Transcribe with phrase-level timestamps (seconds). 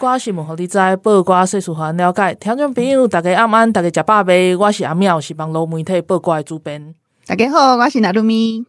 [0.00, 2.34] 拜暗头啊，报挂新闻，互你知；报挂世事，互咱了解。
[2.36, 4.54] 听众朋友，大家晚安，大家食饱未？
[4.56, 6.94] 我是阿妙，是网络媒体报瓜的主编。
[7.26, 8.64] 大家好，我是纳鲁咪。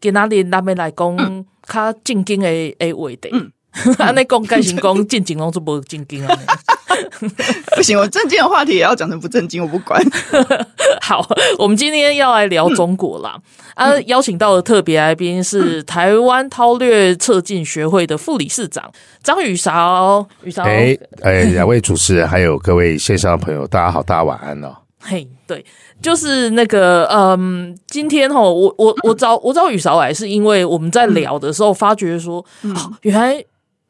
[0.00, 3.30] 今仔日咱要来讲较正经的诶话题。
[3.98, 6.38] 安尼讲，改成讲 正经拢是无正经啊！
[7.74, 10.00] 不行，我正经的话题也要讲成不正经，我不管。
[11.02, 11.26] 好，
[11.58, 13.36] 我们今天要来聊中国啦。
[13.74, 18.90] 嗯、啊，邀请到的特别来宾是台湾韬略策进学会的副理事长
[19.22, 20.26] 张宇韶。
[20.42, 24.74] 宇韶，哎哎，两位主持人还有各位线上的朋友，大家好，大家晚安哦。
[25.00, 25.64] 嘿，对，
[26.00, 33.44] 就是那个，嗯，今天哈，我我我找我找宇韶来，是因为我们在聊的时候发觉说，嗯哦、原来。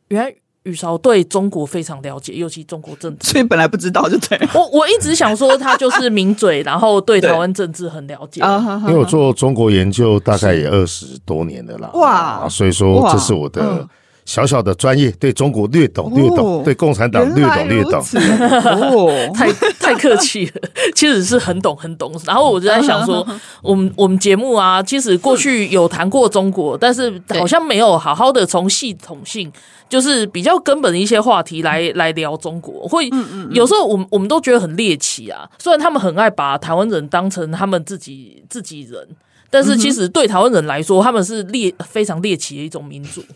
[0.09, 0.33] 原来
[0.67, 4.39] 宇韶对中国非常了解，尤其中国政治， 所以本来不知道就对。
[4.53, 8.43] 我我一直想说他就是名嘴，然后对台湾政治很了解。
[8.87, 13.89] 因为我做中国研究大概也二十多年了啦，哇，所以说这是我的。
[14.27, 18.01] 小小的专业，对中国略懂略懂，对共产党略懂略懂。
[18.01, 22.13] 哦， 太太客气了，其实是很懂很懂。
[22.27, 23.27] 然后我就在想说，
[23.63, 29.51] 我们我们节目啊，其实过去有谈过中国，但是好像没有好好的从系统性，
[29.89, 32.89] 就是比较根本的一些话题来来聊中国。
[32.89, 33.09] 会
[33.51, 39.07] 有时候我们我们都觉得很猎奇啊，虽然他们很爱把台湾人当成他们自己自己人，
[39.51, 43.23] 但是其实对台湾人来说，他们是猎非常猎奇的一种民族。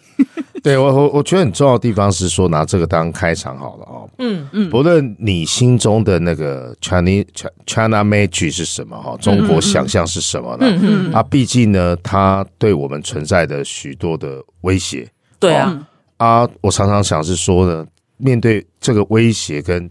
[0.64, 4.10] 对我我我觉得很重要的地方是说，拿这个当开场好了哦。
[4.18, 7.26] 嗯嗯，不论你心中的那个 Chinese
[7.66, 10.66] China Magic 是什么哈，中国想象是什么呢？
[10.66, 15.08] 嗯嗯啊，毕竟呢，它对我们存在的许多的威胁。
[15.38, 15.86] 对啊
[16.18, 17.86] 啊，我常常想是说呢，
[18.18, 19.90] 面对这个威胁跟。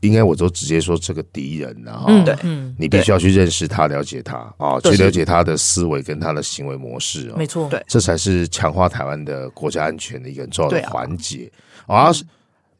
[0.00, 2.36] 应该我都直接说这个敌人，然后对。
[2.76, 11.50] 你必须要去认识他，了解他啊，去了解他的思维跟他的行为模式，没错，对，这才是强化台湾的国家安全的一个很重要的环节。
[11.86, 12.10] 啊，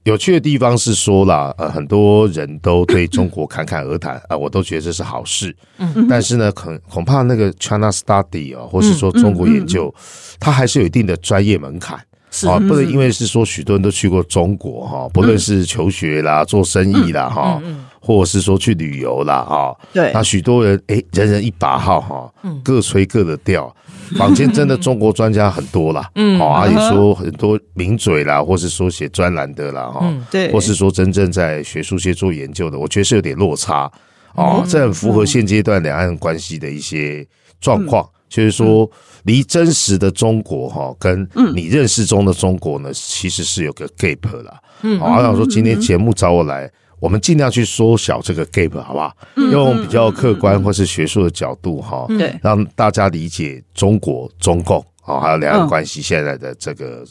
[0.04, 5.54] 有趣的地方是说啦，呃，很多人都对中国侃侃而谈啊，我都觉得这是好事。
[5.78, 9.92] 嗯，但是呢，恐恐怕那个 China Study 啊，或是说中国研究，
[10.38, 11.98] 它还是有一定的专业门槛。
[12.46, 17.60] 啊，不能因为是说许多人都去过中国哈，不论是求学啦、做生意啦哈，
[18.00, 22.32] 或者是说去旅游啦哈，对，那许多人哎，人人一把号哈，
[22.62, 23.74] 各吹各的调，
[24.16, 33.90] 坊间真的中国专家很多啦， 嗯，啊，也说很多名嘴啦，或是说写专栏的啦哈，对，或是说真正在学术界做研究的，我觉得是有点落差
[34.34, 37.26] 啊，这很符合现阶段两岸关系的一些
[37.60, 38.08] 状况。
[38.28, 38.88] 就是说，
[39.24, 44.60] 离真实的中国哈，跟你认识中的中国呢，其实是有个 gap 啦。
[44.82, 49.16] 嗯，好，我想说今天节目找我来，我们尽量去缩小这个 gap，好不好？
[49.50, 57.02] 用比较客观或是学术的角度哈，对，让大家理解中国、中共啊，还有两岸关系现在的这个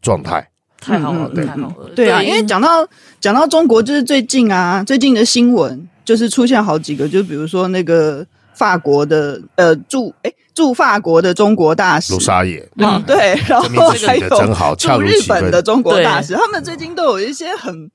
[0.00, 0.48] 状态。
[0.80, 1.90] 太好了，太好了。
[1.96, 2.86] 对啊，因为讲到
[3.20, 8.24] 讲到中国，就是最近啊，最近的新闻就是出现好几个，就比如说那个。
[8.56, 12.14] 法国的呃驻哎驻法国的中国大使。
[12.14, 13.02] 卢沙野，嗯。
[13.06, 14.28] 对，然后还有
[14.76, 17.90] 驻日本的中国大使，他们最近都有一些很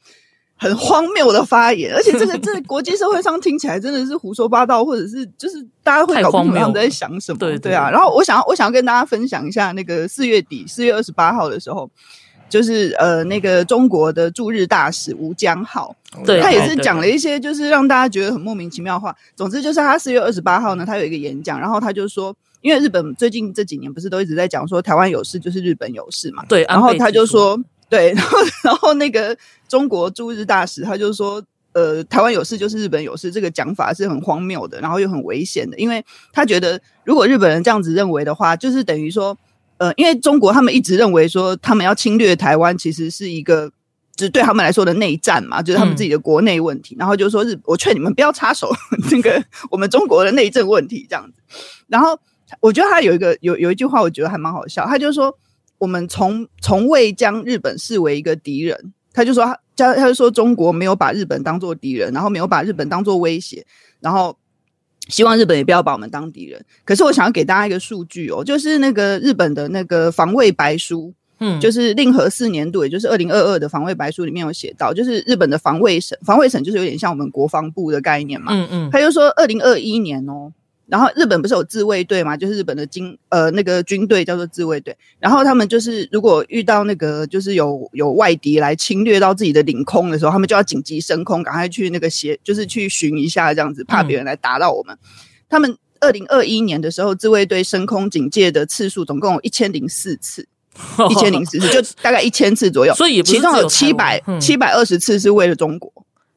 [0.55, 7.89] 很荒谬的发言，而且这个 这个国际社会上听起来真的是胡说八道，或者是就是大家会搞不懂他们在想什么，对对啊。
[7.89, 11.89] 然后我想要我想要跟大家分享一下，那个四月底四月二十八号的时候。
[12.51, 15.95] 就是呃，那个中国的驻日大使吴江浩，
[16.25, 19.15] 对，他也是讲了一些就是让大家觉得很莫名其妙的话。
[19.37, 27.57] 总之就是他四月二十八号呢，他有一个演讲，然后他就说，因为日本最近这几年不是都一直在讲说台湾有事就是日本有事嘛，对，然后他就说，
[27.89, 29.37] 对， 然后然后那个
[29.69, 36.03] 中国驻日大使他就说，呃，台湾有事就是日本有事，这个讲法是很荒谬的，然后又很危险的，因为
[36.33, 39.37] 他觉得如果日本人这样子认为的话，就是等于说。
[39.81, 43.67] 呃，因为中国他们一直认为说，他们要侵略台湾，其实是一个，
[44.15, 46.93] 就是对他们来说的内战嘛，就是他们自己的国内问题。
[46.93, 48.71] 嗯、然后就说日，我劝你们不要插手
[49.09, 51.41] 这个我们中国的内政问题这样子。
[51.87, 52.15] 然后
[52.59, 54.85] 我觉得他有一个有有一句话，我觉得还蛮好笑。
[54.85, 55.35] 他就说，
[55.79, 58.93] 我们从从未将日本视为一个敌人。
[59.11, 59.57] 他就说他
[59.95, 63.65] 他就说中国没有把日本当做敌人，然后没有把日本当做威胁，
[63.99, 64.37] 然后。
[65.11, 66.59] 希望日本也不要把我们当敌人。
[66.83, 80.51] 可是我想要给大家一个数据哦，就是那个日本的那个防卫白书，嗯，就是令和四年度，也就是二零二二的防卫白书里面有写到，就是日本的防卫省，防卫省就是有点像我们国防部的概念嘛，嗯嗯，他就说二零二一年哦。
[80.91, 82.35] 然后日本不是有自卫队嘛？
[82.35, 84.93] 就是日本的军呃那个军队叫做自卫队。
[85.19, 94.93] 然后他们就是如果遇到那个就是有有外敌来侵略到自己的领空的时候，他们就要紧急升空，赶快去那个协就是去巡一下这样子，怕别人来打到我们。
[94.93, 95.07] 嗯、
[95.47, 100.45] 他们二零二一年的时候，自卫队升空警戒的次数总共有一千零四次，
[101.09, 102.93] 一千零四次就大概一千次左右。
[102.95, 105.89] 所以其中有七百七百二十次是为了中国。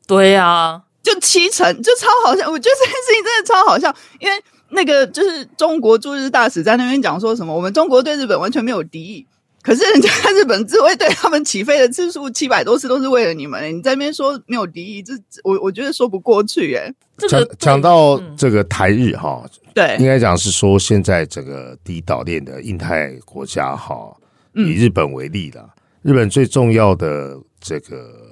[0.07, 0.83] 对呀、啊。
[1.05, 2.51] 就七成，就超好笑。
[2.51, 4.35] 我觉得这件事情真的超好笑，因为
[4.71, 9.27] 那个就是中国驻日大使在那边讲说什么，我们中国对日本完全没有敌意，
[9.63, 15.13] 可是人家日本自卫队他们起飞的次数七百多次都是为了你们，你在那边说没有敌意，这
[15.45, 16.75] 我我觉得说不过去。
[16.75, 16.91] 哎，
[17.29, 24.11] 讲讲到这个台日哈，对，应该讲是说现在这个第一岛链的印太国家哈，
[24.55, 25.69] 以日本为例啦，
[26.01, 28.24] 日本最重要的这个。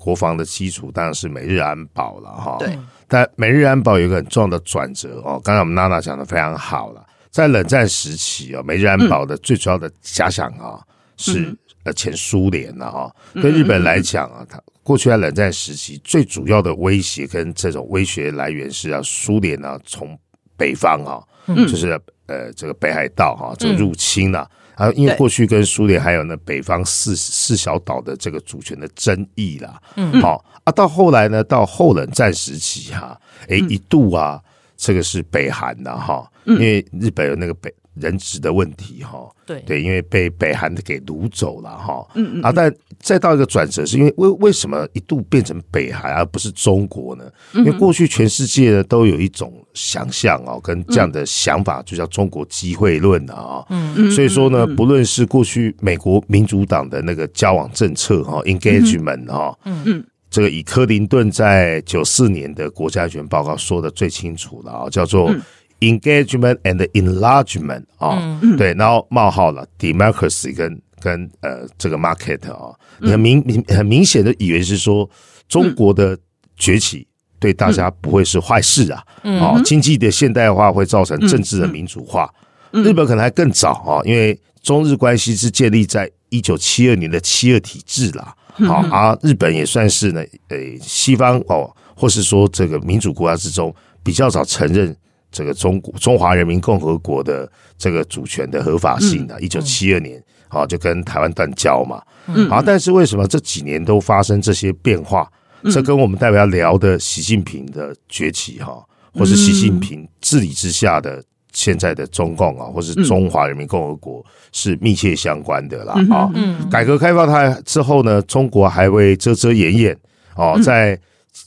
[0.00, 2.76] 国防的基础当然是美日安保了哈，对。
[3.06, 10.80] 但美日安保有一个很重要的转折哦，刚才我们娜娜讲的非常好了，在冷战时期啊，美日安保的最主要的假想啊
[11.18, 11.54] 是
[11.84, 13.14] 呃前苏联了哈。
[13.34, 20.18] 对日本来讲啊，它过去在冷战时期最主要的威胁跟这种威胁来源是啊苏联呢从
[20.56, 24.40] 北方啊，就是呃这个北海道哈这个入侵了。
[24.40, 24.50] 啊，
[24.92, 34.40] 因为过去跟苏联还有呢北方四四小岛的这个主权的争议啦，嗯，好啊，到后来呢，到后冷战时期哈、啊，诶、欸，一度啊，
[34.76, 37.72] 这个是北韩的哈，因为日本有那个北。
[37.94, 39.60] 人质的问题哈，对。
[39.66, 47.24] 对，因为被北韩给掳走了哈，嗯嗯啊，但再到一个转折，是因为为为什么一度变成北韩而不是中国呢？
[47.52, 65.34] 因为过去全世界呢都有一种想象哦，跟这样的想法，就叫中国机会论啊，嗯嗯，所以说呢，不论是过去美国民主党的那个交往政策哈，engagement 哈，嗯嗯，这个以克林顿在九四年的国家安全报告说的最清楚了啊，叫做。
[65.80, 75.08] Engagement and enlargement 啊、哦，嗯、对，然后冒号了，democracy 跟跟呃这个 market 啊、哦，你很明明很明显的以为是说
[75.48, 76.18] 中国的
[76.58, 77.06] 崛起
[77.38, 82.30] 对大家不会是坏事啊，嗯、哦，经济的现代化会造成政治的民主化，
[82.72, 88.34] 嗯、日本可能还更早啊、哦，因为中日关系是建立在一九七二年的七二体制啦，
[88.66, 94.94] 好、哦，而日本也算是呢，诶，西方哦，或是说这个民主国家之中比较早承认。
[95.32, 102.02] 这个中国中华人民共和国的这个主权的合法性的，一九七二年，好就跟台湾断交嘛，
[102.48, 105.30] 好，但是为什么这几年都发生这些变化？
[105.72, 108.82] 这跟我们代表要聊的习近平的崛起哈，
[109.14, 111.22] 或是习近平治理之下的
[111.52, 116.32] 现在的中共啊，或是中华人民共和国是密切相关的啦啊。
[116.70, 119.96] 改革开放它之后呢，中国还会遮遮掩掩
[120.34, 120.98] 哦，在。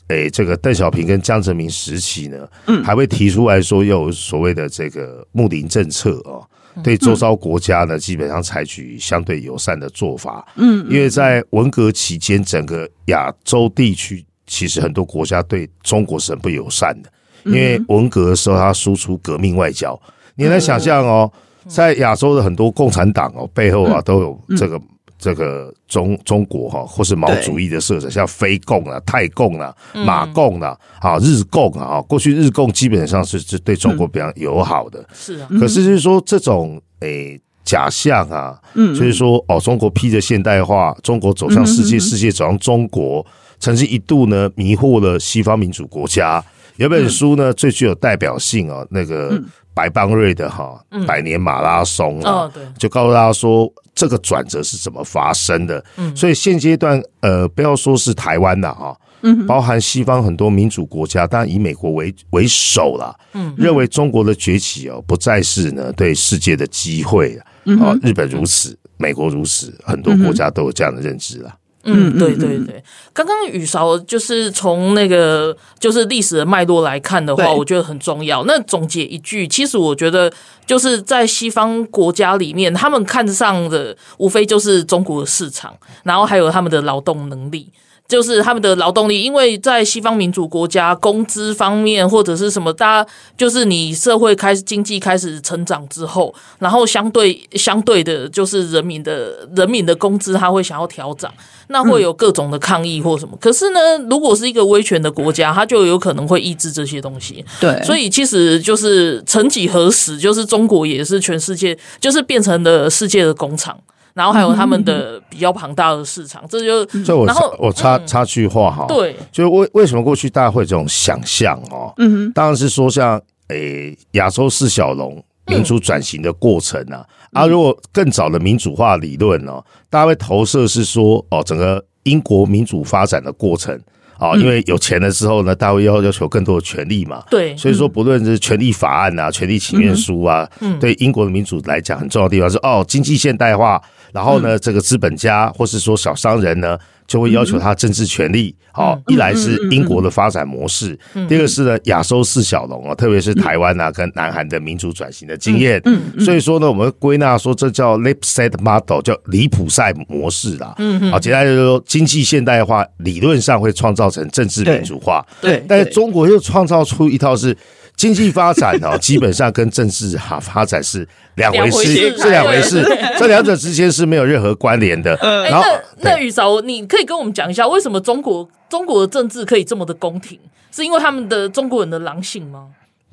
[0.10, 6.46] 诶，这个邓小平跟江泽民时期呢，嗯，还会提出来说有所谓的这个睦邻政策哦，
[6.84, 17.10] 对周遭国家呢，基本上采取相对友善的做法，嗯，因为在文革期间，整个亚洲地区其实很多国家对中国是很不友善的，
[17.46, 20.00] 因为文革的时候，他输出革命外交，
[20.36, 21.32] 你能想象哦，
[21.68, 24.80] 在亚洲的很多共产党哦背后啊都有这个。
[25.24, 29.74] 这个中中国哈，或是毛主义的色彩，像非共啊、泰共啊、
[30.06, 35.48] 马共啊、啊日共啊，过去日共基本上是是对中国比较友好的，是啊。
[35.58, 43.26] 可是就是说这种诶假象啊，嗯，就是说哦，中国披着现代化，中国走向世界，世界走向中国，
[43.60, 46.44] 曾经一度呢迷惑了西方民主国家。
[46.78, 49.42] 有本书呢最具有代表性啊，那个
[49.74, 53.72] 白邦瑞的哈百年马拉松啊，就告诉大家说。
[53.96, 55.86] 这个转折是怎么发生的？
[55.98, 67.44] 嗯，所以现阶段，呃，不要说是台湾了哈，嗯，包含西方很多民主国家，当然以美国为为首了，嗯，认为中国的崛起哦，不再是呢对世界的机会了，
[67.86, 71.56] 啊，日本如此，美国如此，很多国家都有这样的认知了。
[71.84, 78.44] 嗯，对对对，刚刚雨韶就是从那个就是历史的脉络来看的话，我觉得很重要。
[78.46, 80.32] 那总结一句，其实我觉得
[80.66, 87.70] 就是在西方国家里面，他们看上的无非就是中国的市场，然后还有他们的劳动能力。
[88.08, 101.34] 就是他们的劳动力，因为在西方民主国家，工资方面或者是什么，大家就是你社会开始经济开始成长之后，然后相对相对的，就是人民的人民的工资他会想要调涨，
[101.70, 103.32] 那会有各种的抗议或什么。
[103.34, 103.80] 嗯、可是呢，
[104.10, 107.44] 如果是一个威权的国家，他就有可能会抑制这些东西。
[107.60, 113.80] 对，所以其实就是曾几何时，就是中国也是全世界，就是变成了世界的工厂。
[114.14, 121.94] 然后还有他们的比较庞大的市场，嗯、这就就我然后我插插句话哈，对，就是为为什么过去大家会这种想象哦？
[121.98, 133.80] 嗯哼，当然是说像诶亚洲四小龙民主转型的过程啊，嗯、啊，如果更早的民主化理论哦，大家会投射是说哦，整个英国民主发展的过程
[134.24, 143.82] 啊，因为有钱了之后呢，大家会要要求更多的权利嘛，对，所以说不论是权利法案啊、权利请愿书啊，嗯，对英国的民主来讲很重要的地方是哦，经济现代化。
[144.14, 146.78] 然后呢，这个资本家或是说小商人呢，
[147.14, 148.56] 就会要求他政治权利。
[148.72, 150.98] 好，一来是英国的发展模式，
[151.30, 155.80] 第二个是呢亚洲四小龙啊，特别是台湾啊跟南韩的民主转型的经验。
[155.86, 160.74] 嗯所以说呢，我们归纳说这叫 Lipset Model，叫离普赛模式啦。
[160.80, 165.24] 嗯，好，简单就是说，经济现代化理论上会创造成政治民主化。
[165.40, 167.56] 对，但是中国又创造出一套是。
[167.96, 172.84] 经济发展哦， 基本上跟政治哈发展是两回事，是两回事，
[173.18, 175.16] 这两者之间是没有任何关联的。
[175.50, 175.64] 然后，
[176.00, 180.40] 那那宇嫂，你可以跟我们讲一下，为什么中国中国的政治可以这么的公平？
[180.72, 182.66] 是因为他们的中国人的狼性吗？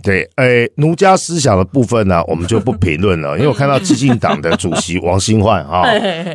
[0.03, 5.85] 对，诶，儒家思想的部分呢，我们就不评论了，因为我看到激进党的主席王新焕啊，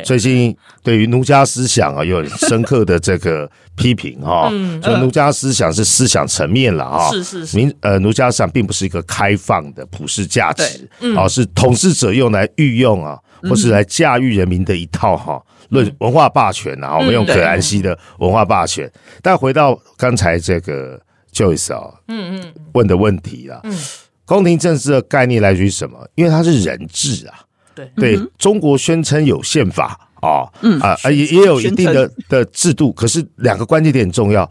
[0.04, 4.48] 最近对于儒家思想啊有深刻的这个批评哈，
[4.80, 18.88] 就儒家思想是思想层面了啊，是是是，民呃儒家思想并不是一个开放的普世价值，啊，是统治者用来御用啊，或是来驾驭人民的一套哈论文化霸权啊，我们用可兰西的文化霸权，
[19.20, 21.00] 但回到刚才这个。
[21.36, 23.78] 就是啊，嗯嗯，问的问题啊，嗯，
[24.24, 26.08] 宫廷政治的概念来自于什么？
[26.14, 27.40] 因为它是人治啊，
[27.74, 27.90] 对。
[27.94, 34.50] 对，中国宣称有宪法啊，嗯啊也也有一定的的制度，可是两个关键点很重要，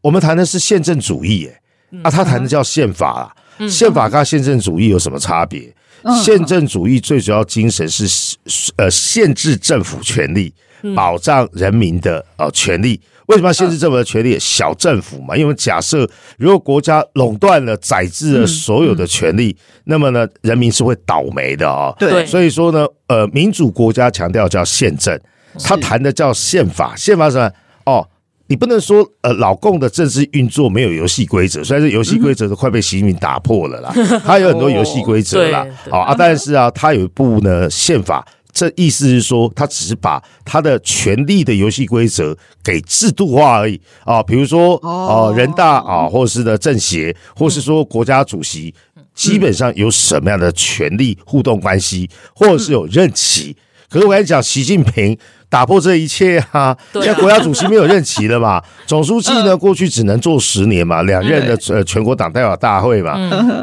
[0.00, 1.50] 我们谈的是宪政主义，
[1.90, 5.70] 哎，啊，他谈的叫宪法啊，宪法跟宪政主义有什么差别？
[6.24, 8.36] 宪政主义最主要精神是
[8.76, 10.52] 呃限制政府权力，
[10.94, 13.00] 保障人民的呃权利。
[13.26, 14.36] 为什么要限制政府的权利？
[14.38, 16.06] 小政府嘛，因为假设
[16.38, 21.94] 如果国家垄断了、宰制了所有的权利，那么呢，人民是会倒霉的啊。
[21.98, 25.18] 对，所以说呢，呃，民主国家强调叫宪政，
[25.62, 26.94] 他谈的叫宪法。
[26.96, 27.50] 宪法什么？
[27.86, 28.06] 哦，
[28.48, 33.94] 你不能说呃，老共的政治运作没有游戏规则，虽然是游戏规则都快被习近平打破了啦，
[34.26, 35.64] 他有很多游戏规则啦。
[35.88, 38.26] 好啊，但是啊，他有一部呢宪法。
[38.52, 44.22] 这意思是说，他只是把他的权力的游戏规则给制度化而已啊。
[44.22, 48.74] 比如说，哦，人大啊，或者是的政协，或是说国家主席，
[49.14, 53.56] 基本上有什么样的权力互动关系，或者是有任期。
[53.88, 55.16] 可是我跟你讲，习近平
[55.48, 63.12] 打破这一切啊，现在国家主席没有任期了嘛， 总书记呢过去只能做十年嘛，两任的呃全国党代表大会嘛，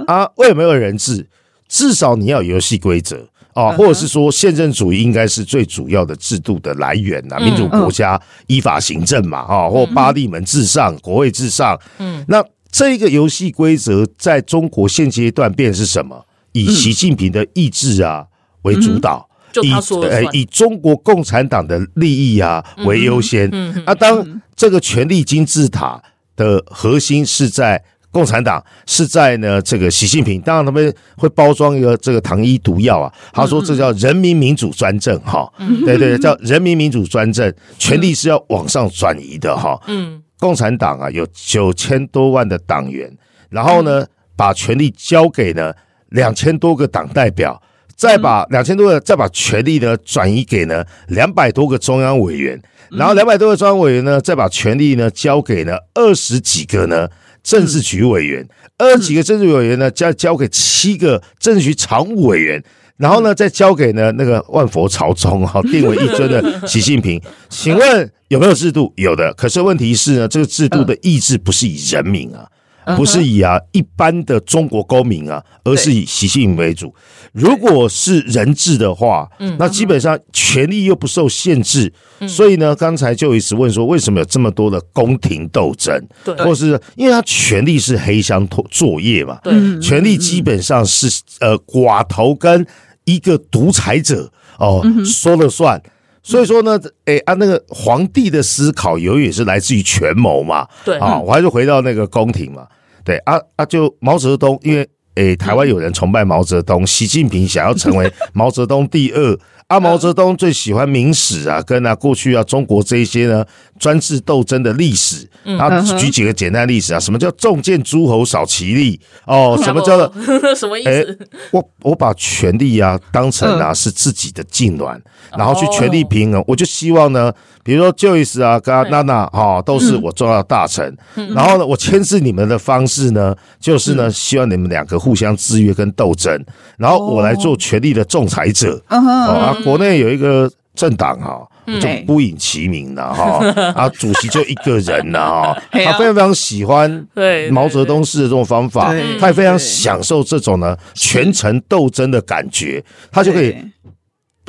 [0.08, 1.28] 啊，为什么有人治？
[1.68, 3.28] 至少你要有游戏规则。
[3.60, 7.38] 啊，或者是说，宪政主义应该是最主要的制度的来源呐。
[7.40, 11.78] 民主国家依法行政嘛，啊，或八地门至上，国会至上。
[11.98, 16.26] 嗯，那这个游戏规则在中国现阶段变是什么？
[16.54, 18.26] 以习近平的意志啊
[18.62, 19.28] 为主导，
[19.62, 19.74] 以
[20.04, 23.52] 呃以中国共产党的利益啊为优先。
[23.86, 26.02] 啊，当这个权力金字塔
[26.38, 27.84] 的核心是在。
[28.12, 33.14] 共产党是在呢，这个习近平，当然他们会包装一个这个糖衣毒药啊。
[33.32, 35.48] 他说这叫人民民主专政哈，
[35.86, 39.80] 对对，叫人民民主专政，权力是要往上转移的哈。
[39.88, 43.16] 嗯，共产党啊有九千多万的党员，
[43.50, 44.04] 然后呢
[44.36, 45.72] 把权力交给呢
[46.10, 47.62] 两千多个党代表，
[47.96, 57.08] 再把两千多个再把权力呢转移给呢两百多个中央委员，然后两百多个中央委员呢再把权力呢交给呢二十几个呢。
[57.44, 62.64] 政治局委员，二十几个政治委员呢，交交给七个政治局常务委员，
[62.98, 67.22] 然后呢，再交给呢那个万佛朝宗哈，定为一尊的 习近平。
[67.50, 68.94] 请问有没有制度？
[68.98, 69.34] 有的。
[69.34, 72.48] 可是问题是呢，这个制度的意志不是以人民啊。
[72.96, 76.94] 不是以啊一般的中国公民啊，而是以习近平为主。
[77.32, 81.92] 如果是人治的话，那基本上权力又不受限制。
[82.28, 85.98] 所以呢，刚才就一直问说，为什么有这么多的宫廷斗争？
[86.24, 89.40] 对，或是因为他权力是黑箱作作业嘛？
[89.44, 92.66] 对，权力基本上是呃寡头跟
[93.06, 95.82] 一个独裁者哦说了算。
[96.22, 100.68] 所以说呢，哎啊，那个皇帝的思考永远是来自于权谋嘛。
[100.84, 102.68] 对啊，我还是回到那个宫廷嘛。
[103.04, 109.40] 对啊啊，就毛泽东，因为哎，台湾有人崇拜毛泽东，习近平想要成为 毛泽东第二。
[109.68, 113.46] 啊，毛泽东最喜欢明史啊，跟啊过去啊中国这一些呢
[113.78, 115.30] 专制斗争的历史。
[115.60, 119.00] 啊，举几个简单例子啊，什么叫重见诸侯少其力？
[119.28, 120.12] 哦，什么叫做
[120.56, 121.20] 什么意思？
[121.52, 125.00] 我我把权力啊当成啊是自己的痉挛，
[125.38, 126.44] 然后去权力平衡。
[126.48, 127.32] 我就希望呢，
[127.70, 130.98] 比如说 Joyce 啊，跟娜娜哈，都是我重要的大臣。
[131.36, 136.44] 然后呢，我牵制你们的方式呢，就是呢，希望你们两个互相制约跟斗争，
[136.80, 138.82] 然后我来做权力的仲裁者。
[138.88, 139.56] 啊。
[139.64, 141.48] 国内有一个政党哈，
[141.80, 143.46] 就不引其名了哈，
[143.78, 147.08] 啊，主席就一个人了哈， 他非常非常喜欢
[147.52, 153.56] 毛泽东式的这种方法，他也非常享受这种呢全程斗争的感觉，他就可以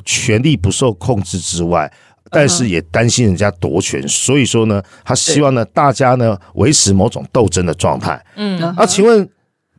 [0.06, 1.92] 权力不受控制之外，
[2.30, 8.20] 但是也担心人家夺权，所以说呢，他希望呢大家呢维持某种斗争的状态。
[8.36, 9.28] 嗯，啊，请问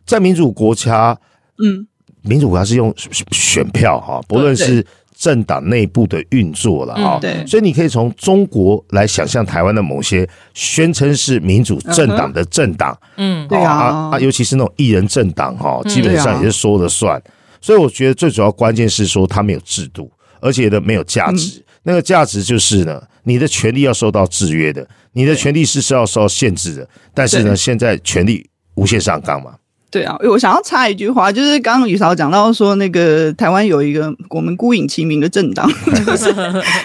[0.06, 1.18] 在民主国家，
[1.64, 1.86] 嗯，
[2.22, 2.94] 民主国家是用
[3.32, 4.86] 选票哈，不论是。
[5.14, 17.22] 政党内部的运作了啊，对，所以你可以从中国来想象台湾的某些宣称是民主政党的政党，嗯，对啊，啊，尤其是那种一人政党哈，基本上也是说了算。
[17.62, 21.64] 所以我觉得最主要关键是说他们有制度，而且呢没有价值。
[21.84, 26.88] 那个价值就是呢，你的权利要受到制约的，你的权利是是要受到限制的。
[27.14, 29.54] 但是呢，现在权利无限上纲嘛。
[29.90, 35.70] 对啊，我想要插一句话，就是刚刚雨韶讲到说，那个台湾有一个我们孤影其名的政党，
[36.06, 36.34] 就是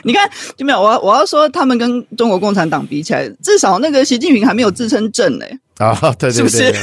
[0.02, 6.75] 你看就没有我我要说他们跟中国共产党比起来，至少那个习近平还没有自称正嘞啊，对对对，是不是？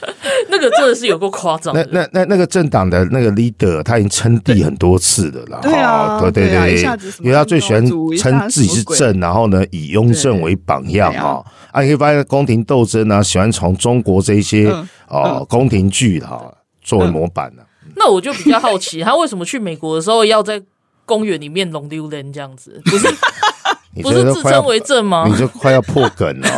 [0.48, 1.74] 那个真的是有够夸张。
[1.74, 6.82] 那那那那个政党的那个 leader，他已经称帝很多次的了，对啊，对对对，
[7.20, 7.84] 因为他最喜欢
[8.16, 11.42] 称自己是正，然后呢以雍正为榜样啊。
[11.72, 14.72] 啊，你可以发现宫廷斗争呢，喜欢从中国这一些
[15.08, 16.40] 哦宫廷剧哈
[16.82, 17.62] 作为模板呢。
[17.96, 20.62] 那我就比较好奇，他为什么去美国的时候要在
[21.04, 22.80] 公园里面龙溜人这样子？
[22.84, 23.08] 不是
[24.02, 25.26] 不是自称为正吗？
[25.26, 26.48] 你就快要破梗了。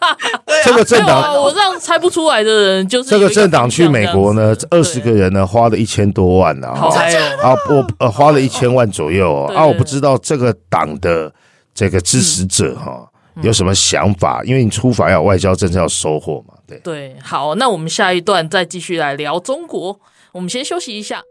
[0.66, 11.32] 这个政党，我让猜不出来的人就是这个政党去美国呢，二十个人呢花了一千多万呢，啊，我呃花了一千万左右啊，我不知道这个党的
[11.72, 13.08] 这个支持者哈。
[13.42, 14.42] 有什么想法？
[14.44, 17.14] 因为你出访要外交政策要收获嘛，对对。
[17.22, 20.00] 好，那我们下一段再继续来聊中国。
[20.32, 21.22] 我们先休息一下。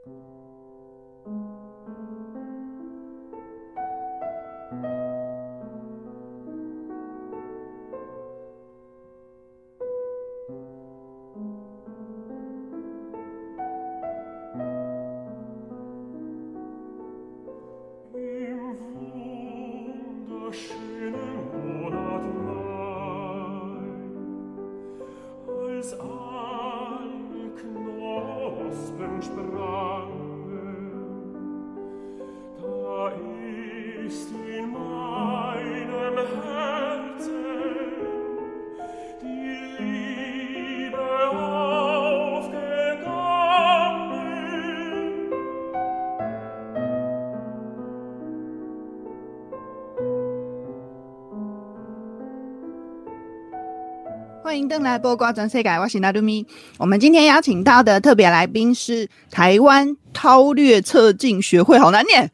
[54.65, 56.43] 迎登来播瓜转世界，我是纳鲁咪。
[56.80, 62.28] 我们今天邀请到的特别来宾是台湾韬略策进学会，好难念，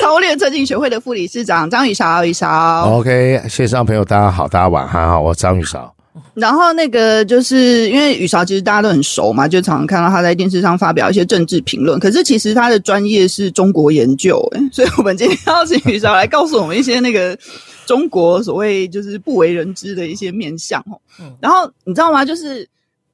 [0.00, 2.84] 韬略策进学会的副理事长张宇韶，宇韶。
[2.88, 5.92] OK，线上朋友大家好，大家晚安好，我张宇韶。
[6.34, 17.38] 然后那个就是因为雨韶其实大家都很熟嘛，就常常看到他在电视上发表一些政治评论，可是其实他的专业是中国研究，诶， 所以我们今天邀请雨韶来告诉我们一些那个。
[17.84, 20.96] 中国所谓就是不为人知的一些面相哦，
[21.40, 22.24] 然后你知道吗？
[22.24, 22.66] 就是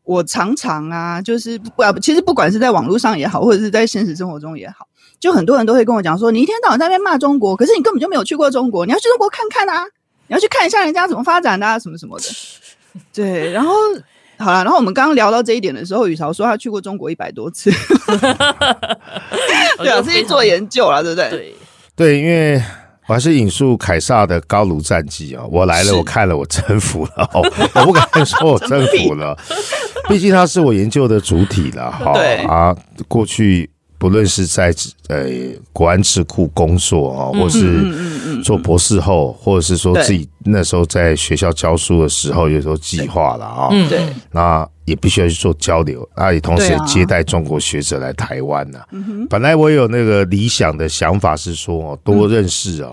[0.04, 4.86] 我常常啊，就是不，其实不管是在网络上也好，或者是在现实生活中也好，
[5.18, 9.82] 就很多人都会跟我讲说，你一天到晚在那边骂中国，可是你根本就没有去过中国，你要去中国看看啊，
[10.28, 12.26] 你要去看一下人家怎么发展的啊，什么什么的。
[13.12, 13.72] 对，然后
[14.38, 17.70] 好了，然后我们刚刚聊到这一点的时候，宇潮说他去过中国一百多次，
[19.78, 21.30] 对啊，自己做研究了，对不对？
[21.30, 21.54] 对，
[21.96, 22.62] 对，因为。
[23.08, 25.42] 我还是引述凯撒的高卢战绩啊！
[25.50, 27.26] 我来了，我看了，我征服了。
[27.32, 27.40] 我
[27.86, 29.34] 不敢说我征服了，
[30.10, 31.90] 毕竟他是我研究的主体了。
[31.90, 32.12] 哈
[32.46, 32.76] 啊，
[33.08, 34.72] 过去不论是在
[35.08, 35.26] 呃
[35.72, 48.78] 国安智库工作啊，或是做博士后，或者是说自己那时候在学校教书的时候，有时候计划了啊，对，那也必须要去做交流，啊，也同时也接待中国学者来台湾呐。
[49.28, 52.90] 本来我有那个理想的想法是说，多认识啊，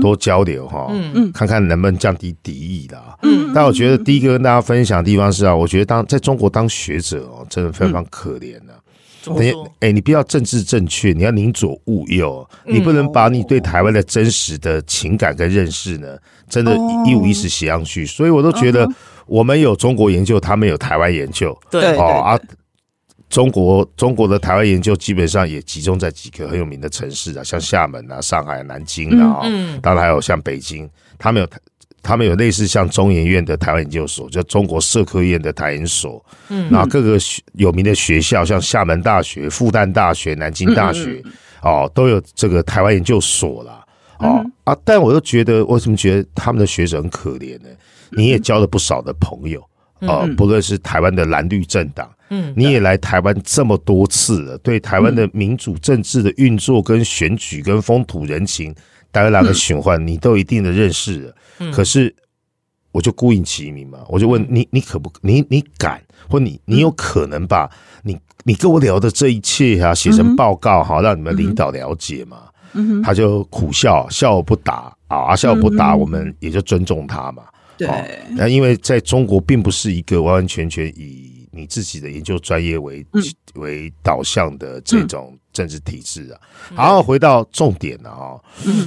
[0.00, 0.88] 多交流哈，
[1.34, 2.96] 看看能不能降低敌意的。
[3.22, 8.74] 嗯，但我觉得第一个跟大家分享的地方是啊，我觉得当在中国当学者哦，真的非常可怜的。
[9.38, 16.16] 你哎，你不要政治正确，你要宁左勿右，你不能把你对台湾的真实的情感跟认识呢，
[16.48, 18.06] 真的一五一十写上去。
[18.06, 18.88] 所以我都觉得，
[19.26, 22.40] 我们有中国研究，他们有台湾研究，对哦啊，
[23.28, 30.88] 中国中国的台湾研究基本上也集中在几个很有名的城市啊，像厦门啊、上海、南京啊，嗯，当然还有像北京，
[31.18, 31.48] 他们有。
[32.02, 37.18] 他们有类似像中研院的台湾研究所，叫中国社科院的台研所，嗯，那各个
[37.54, 41.22] 有名的学校，像厦门大学、复旦大学、南京大学，
[41.62, 43.84] 哦，都有这个台湾研究所啦。
[44.18, 47.68] 哦啊，但我又觉得，为什么觉得他们的学者很可怜呢？
[48.10, 49.62] 你也交了不少的朋友，
[50.00, 58.74] 哦，不论是台湾的蓝绿政党，嗯，你也来台湾这么多次了，对台湾的民主政治的运作、跟选举、跟风土人情。
[59.10, 61.34] 台湾哪个循环，你都有一定的认识了。
[61.58, 62.14] 嗯、可是，
[62.92, 67.70] 我就孤影其名嘛，我就问你，你可不，你你敢，或你你有可能把
[68.02, 72.48] 你你跟我聊的这一切啊写成报告哈，让你们领导了解嘛？
[72.72, 77.44] 嗯、他就苦笑，笑而不答啊，笑而不答，我们也就尊重他嘛。
[77.76, 77.88] 对，
[78.36, 83.22] 那因为在中国，并不是一个完完全全以你自己的研究专业为、嗯、
[83.54, 85.38] 为导向的这种。
[85.50, 86.38] 政治体制啊，
[86.76, 88.38] 好，回到重点了啊，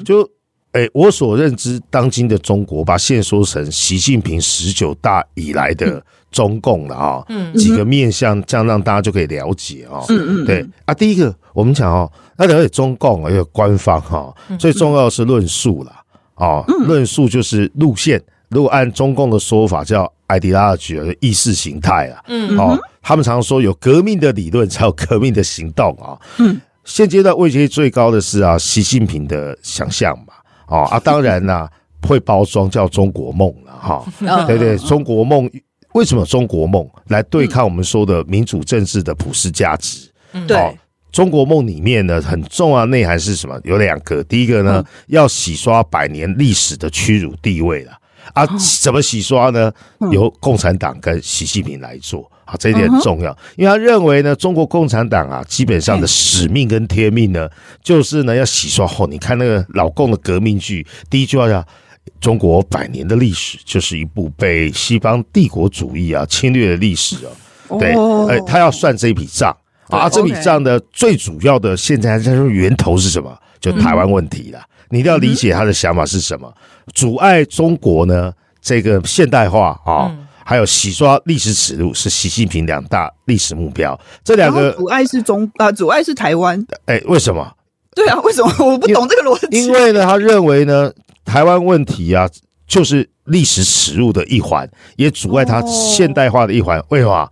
[0.06, 0.26] 就
[0.74, 10.00] 诶，我所认知，当今的中国，把线说成习近平十九大以来的中共了啊，嗯几个面向，这样让大家就可以了解啊，
[10.46, 15.92] 对啊，第一个我们讲哦，那了解中共有官方哈，最重要的是论述了
[16.36, 22.80] 啊，论述就是路线，如果按中共的说法叫 ideology，意识形态啊，嗯，哦。
[23.04, 26.16] 他们常说有革命的理论才有革命的行动啊。
[26.38, 30.31] 嗯，现阶段位阶最高的是啊，习近平的想象嘛。
[30.72, 31.72] 哦啊，当然啦、啊，
[32.08, 34.06] 会包装叫中国梦了哈。
[34.48, 35.48] 对对，中国梦
[35.94, 40.10] 为什么中国梦来对抗我们说的民主政治的普世价值？
[40.32, 40.78] 嗯，对，
[41.12, 43.60] 中国梦里面呢，很重要内涵是什么？
[43.66, 47.92] 有两个，第一个呢，要洗刷百年历史的屈辱地位了。
[48.34, 48.48] 啊，
[48.82, 49.70] 怎么洗刷呢？
[50.12, 52.32] 由共产党跟习近平来做。
[52.52, 57.48] 啊，这一点很重要，因为他认为呢，中国共产党啊，基本上的使命跟天命呢，
[57.82, 59.08] 就是呢要洗刷后。
[59.08, 61.66] 你看那个老共的革命剧，第一句话叫
[62.20, 67.80] “中国百年的历史就是一部被西方帝国主义啊侵略的历史哦。
[67.80, 67.94] 对，
[68.28, 69.56] 哎，他要算这一笔账
[69.88, 73.34] 啊，这笔账的最主要的现在在说源头是什么？
[73.62, 74.60] 就台湾问题了。
[74.90, 76.54] 你一定要理解他的想法是什么，
[76.94, 80.14] 阻碍中国呢这个现代化啊。
[80.52, 86.62] 还有洗刷历史耻辱是习近平两大历史目标，这两个阻碍是中啊，阻碍是台湾。
[86.88, 87.50] 哎，为什么？
[87.96, 89.66] 对啊， 为什么我不懂这个逻辑？
[89.66, 90.92] 因为呢，他认为呢，
[91.24, 92.28] 台湾问题啊，
[92.68, 96.78] 就是历史耻辱的一环，也阻碍他现代化的一环。
[96.80, 97.30] 哦、为什么？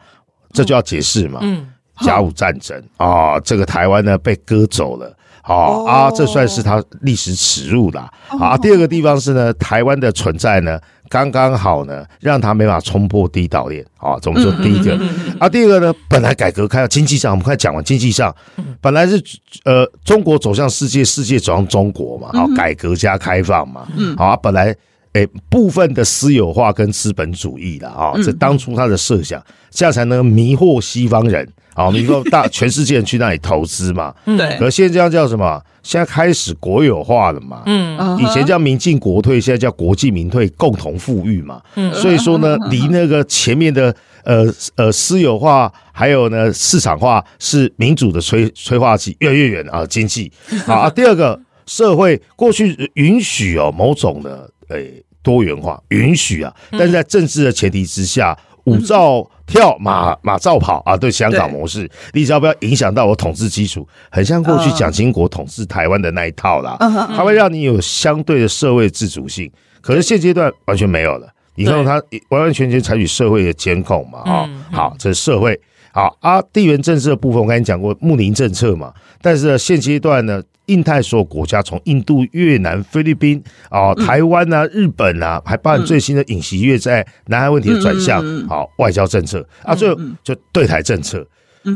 [0.54, 1.40] 这就要解释嘛。
[1.42, 1.68] 嗯，
[2.00, 5.08] 甲午战争啊、哦，这个台湾呢被割走了，
[5.44, 8.10] 哦，哦啊，这算是他历史耻辱啦。
[8.30, 8.58] 哦、啊。
[8.58, 10.80] 第二个地方是呢，台湾的存在呢。
[11.10, 14.18] 刚刚好呢，让他没法冲破第一岛链啊。
[14.22, 14.52] 怎么说？
[14.62, 14.98] 第一个
[15.40, 15.94] 啊，第二个呢？
[16.08, 18.34] 本来改革开放经济上，我们快讲完经济上，
[18.80, 19.22] 本来是
[19.66, 22.30] 呃，中国走向世界，世界走向中国嘛。
[22.34, 23.88] 好，改革加开放嘛。
[24.16, 24.76] 好啊，本来
[25.14, 34.14] 诶，部分的私有化跟资本主义的啊，这当初他的设想，这样才能迷惑西方人啊，迷惑大 全世界人去那里投资嘛。
[34.26, 34.58] 对。
[34.60, 35.62] 可现在这样叫什么？
[35.82, 37.64] 现在开始国有化了嘛？
[37.66, 41.62] 嗯，以前叫民进国退，现在叫国进民退，共同富裕嘛。
[41.76, 44.46] 嗯，所以说呢，离那个前面的呃
[44.76, 49.84] 呃私有化，还有呢市场化是民主的催催化剂越来越远啊。
[49.88, 50.32] 经济
[50.68, 58.38] 好啊，第二个社会过去允许哦某种的诶多元化允许啊，但是在政治的前提之下。
[58.66, 60.96] 舞照跳，马马照跑啊！
[60.96, 66.78] 对香港模式，对你只要不要影响到我统治基础，很像过去蒋经国统治台湾的那一套啦。
[66.80, 69.52] 它会让你有相对的社会自主性。
[69.82, 71.94] 可是现阶段完全没有了，你看它
[72.30, 74.20] 完完全全采取社会的监控嘛？
[74.20, 75.60] 啊，好，这是社会。
[75.92, 78.94] 好啊，地缘政治的部分我跟你讲过，睦邻政策嘛。
[79.20, 91.28] 但是呢，现阶段呢，印太所有国家，从印度、越南、菲律宾啊、台湾啊、日本啊，还包含最新的尹锡悦在南海问题的转向，好外交政策啊，最后就对台政策。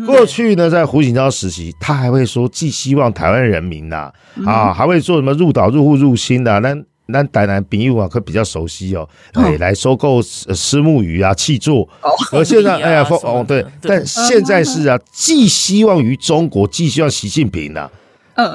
[0.06, 4.12] 过去呢，在胡锦涛时期，他还会说寄希望台湾人民呐，
[4.46, 6.74] 啊，还会做什么入岛、入户、入心的，那
[7.08, 11.88] 那台南朋友啊，可比较熟悉哦，哎，来收购虱目鱼啊，气作。
[12.32, 17.92] 而现在， 哎呀，哦，对，但现在是啊， 寄希望于中国，寄希望习近平呐，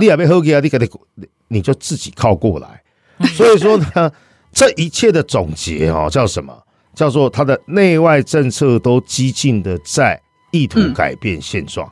[0.00, 0.78] 你也没喝给啊，你给
[1.14, 2.82] 你，你就自己靠过来。
[3.28, 4.10] 所以说呢，
[4.52, 6.52] 这一切的总结哦，叫什么？
[6.94, 11.88] 叫做他的内外政策都激进的在意图改变现状，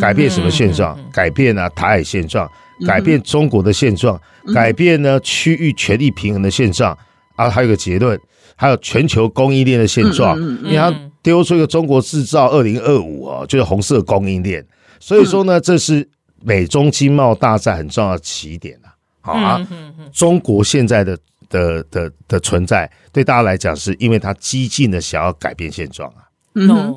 [0.00, 0.98] 改变什么现状？
[1.12, 2.50] 改变啊台海现状，
[2.86, 4.20] 改变中国的现状，
[4.52, 6.96] 改变呢区域权力平衡的现状。
[7.36, 8.20] 啊，还有个结论，
[8.54, 10.38] 还有全球供应链的现状。
[10.62, 14.62] 你看丢出一个中国制造二零二五啊，就是红色供应链。
[14.98, 16.06] 所以说呢，这是
[16.42, 18.94] 美中经贸大战很重要的起点啊。
[19.22, 19.60] 好啊，
[20.12, 21.18] 中国现在的
[21.50, 26.24] 的的的存在，对大家来讲，是因为他激进的想要改变现状啊。
[26.52, 26.96] No，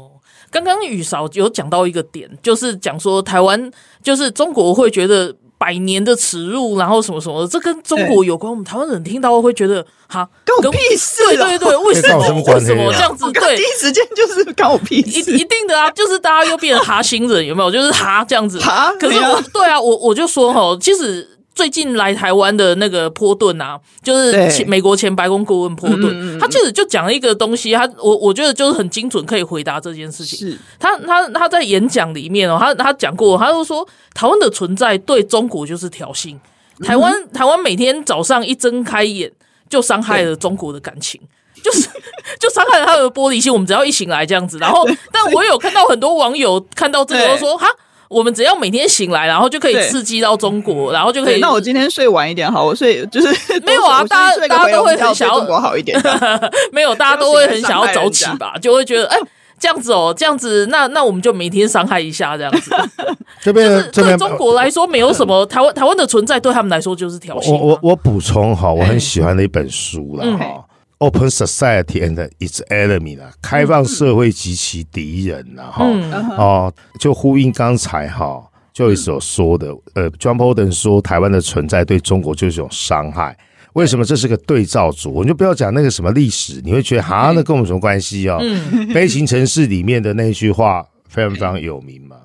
[0.49, 3.69] 刚刚雨嫂有讲到一个点，就是讲说台湾
[4.01, 8.51] 就是中国会觉得百年的耻辱，然后什么什么的，这跟中国有关。
[8.51, 11.23] 我们台湾人听到会觉得哈，跟我屁事。
[11.25, 12.17] 对对对，为什么？
[12.53, 13.31] 为什么这样子？
[13.31, 15.31] 对，第一时间就是关我屁事。
[15.31, 17.71] 一一定的啊，就是大家又变成哈星人，有没有？
[17.71, 18.59] 就是哈这样子。
[18.59, 21.29] 哈，可是我对啊，我我就说哈，其实。
[21.55, 30.39] 最近来台湾的那个波顿啊，就是前美国前白宫顾问波顿，嗯、他其实就讲了一个东西，他我我觉得就是很精准，可以回答这件事情。
[30.39, 36.35] 是他他他在演讲里面哦，他他讲过，他就说台湾的存在对中国就是挑衅。
[36.83, 39.31] 台湾、嗯、台湾每天早上一睁开眼，
[39.69, 41.21] 就伤害了中国的感情，
[41.63, 41.87] 就是
[42.41, 43.53] 就伤害了他的玻璃心。
[43.53, 47.67] 我们只要一醒来这样子，然后 但我有看到很多网友看到这个都说哈。
[48.09, 51.39] 我们只要每天醒来，然后就可以刺激到中国，然后就可以。
[51.39, 53.27] 那我今天睡晚一点好，我睡就是
[53.65, 55.99] 没有啊，大家大家都会很想要中国好一点。
[56.71, 59.17] 没有，大家都会很想要早起吧，就会觉得哎，
[59.59, 62.71] 这样子哦，这样子，那那我们就每天伤害一下这样子。
[63.41, 67.51] 这边对中国来说没有什么， 台湾台湾的存在对他们来说就是挑衅。
[67.51, 70.45] 我我我补充哈，我很喜欢的一本书了哈。
[70.45, 70.63] 嗯
[71.03, 83.37] Open Society and its enemy 啦，开放社会及其敌人呐，哈、嗯、哦，就呼应刚才哈，就一所说的，呃，John Bolton 说台湾的存在对中国就是一种伤害。
[83.73, 85.11] 为什么这是个对照组？
[85.11, 88.37] 我就不要讲那个什么历史，你会觉得哈，那跟我们什么关系哦？
[88.39, 92.15] 嗯、悲情城市里面的那句话非常非常有名嘛，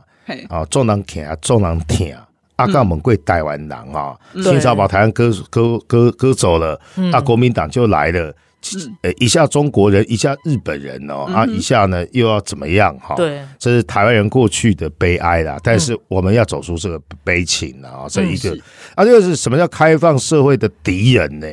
[0.49, 8.33] 啊，众人听啊，众人听啊，阿告猛贵台湾人啊，清朝把台湾割割割割走了，那国民党就来了。
[9.03, 13.15] 呃，一下中国人，一下日本人哦，啊，一下呢又要怎么样哈？
[13.15, 15.59] 对，这是台湾人过去的悲哀啦。
[15.63, 18.51] 但是我们要走出这个悲情啊，这一个
[18.95, 21.47] 啊，这个是什么叫开放社会的敌人呢？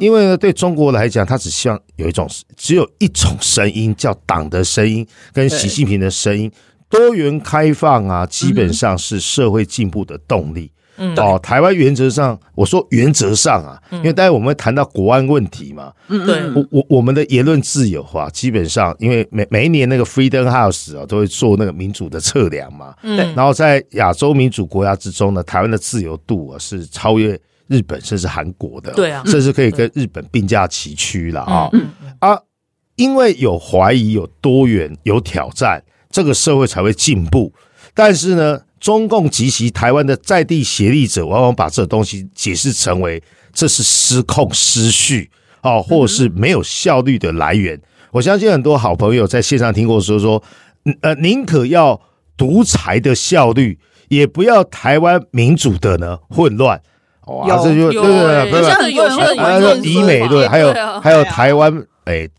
[0.00, 6.50] 因为呢，对中国来讲，他只希望有一种，只有一种声音，叫党的声音跟习近平的声音，
[6.88, 10.72] 多元开放啊，基本上是社会进步的动力。
[10.98, 31.70] 嗯，哦，台湾原则上，我说原则上啊，因为待会我们会谈到国安问题嘛，嗯，对，我我我们的言论自由啊，基本上，因为每每一年那个 Freedom House 啊，都会做那个民主的测量嘛，嗯，然后在亚洲民主国家之中呢，台湾的自由度啊是超越日本甚至韩国的，对啊，甚至可以跟日本并驾齐驱了啊，
[32.18, 32.38] 啊，
[32.96, 35.80] 因为有怀疑、有多元、有挑战，
[36.10, 37.52] 这个社会才会进步，
[37.94, 38.60] 但是呢。
[38.80, 45.30] 中共及其台湾的在地协力者，往往把这东西解释成为这是失控、失序
[45.62, 47.80] 哦，或者是没有效率的来源。
[48.12, 50.42] 我相信很多好朋友在线上听过说说，
[51.02, 52.00] 呃，宁可要
[52.36, 56.80] 独裁的效率，也不要台湾民主的呢混乱。
[57.26, 62.30] 哇，这就对对对，不是有些人以美对，还有还有台湾诶。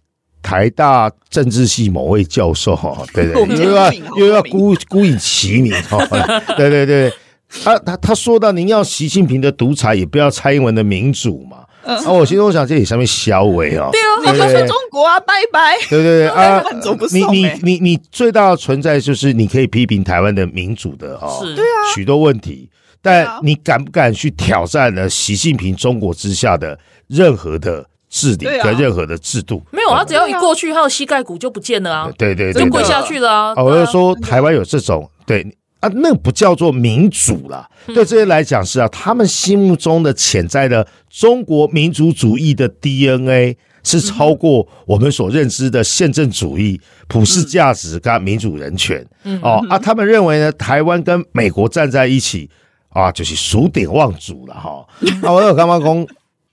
[0.41, 6.04] 台大政治系某位教授哈，对对， 又要又要孤孤以其名哈，
[6.58, 7.13] 对 对对，
[7.63, 11.58] 他他他说到您要习近平的独裁，也不要蔡英文的民主嘛。
[11.82, 15.75] 啊，我心中想这里上面消微哦，对哦，你就说中国啊，拜拜。
[15.89, 16.62] 对对对 啊，
[17.12, 22.69] 你你你你最大的存在就是你可以批评台湾的民主的哦，对啊，许多问题，
[23.02, 25.10] 但你敢不敢去挑战呢？
[25.10, 27.84] 习近平中国之下的任何的？
[28.10, 32.10] 治理跟任何的制度没有，他只要一过去，他的膝盖骨就不见了啊！
[32.17, 33.54] 对对，就跪下去了啊！
[33.63, 35.45] 我就说台湾有这种对
[35.80, 37.69] 啊，那不叫做民主了。
[37.86, 49.06] 对这些来讲是啊，他们心目中的潜在的中国民族主义的 DNA 是超过我们所认知的宪政主义、普世价值跟民主人权。
[49.41, 52.50] 哦啊，他们认为呢，台湾跟美国站在一起
[52.89, 54.86] 啊，就是数典忘祖了哈。
[55.22, 56.08] 那我有干嘛讲？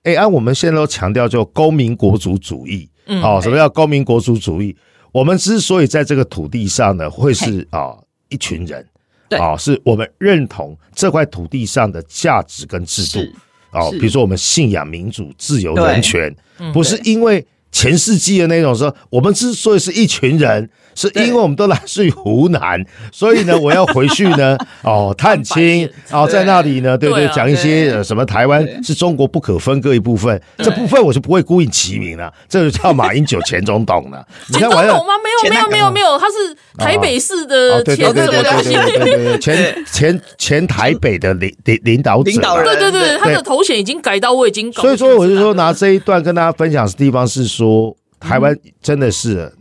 [0.06, 4.74] 哎，按、啊、我们现在都强调叫公民国族主义，哦，什么叫公民国族主义？
[5.10, 8.86] 我们之所以在这个土地上呢，会是啊、哦，一群人，
[9.28, 13.26] 对啊，是我们认同这块土地上的价值跟制度，
[13.72, 16.32] 哦，比如说我们信仰民主、自由、人权，
[16.72, 20.70] 不是因为前世纪的那种说，我们之所以是一群人。
[20.96, 34.26] 是因为我们都来自于湖南， 所以呢，我要回去呢， 哦，探亲，哦，在那里呢，对对，讲一些什么台湾是中国不可分割一部分，这部分我是不会孤影其名的，这就叫马英九前总统了。
[34.50, 35.12] 前总统吗？
[35.22, 39.40] 没有，没有，没有，没有，他是台北市的前？
[39.40, 44.72] 前前前台北的领领领导者，对对对，他的头衔已经改到我已经。
[44.72, 49.52] 所以说，我就说拿这一段跟大家分享的地方是说，台湾真的是。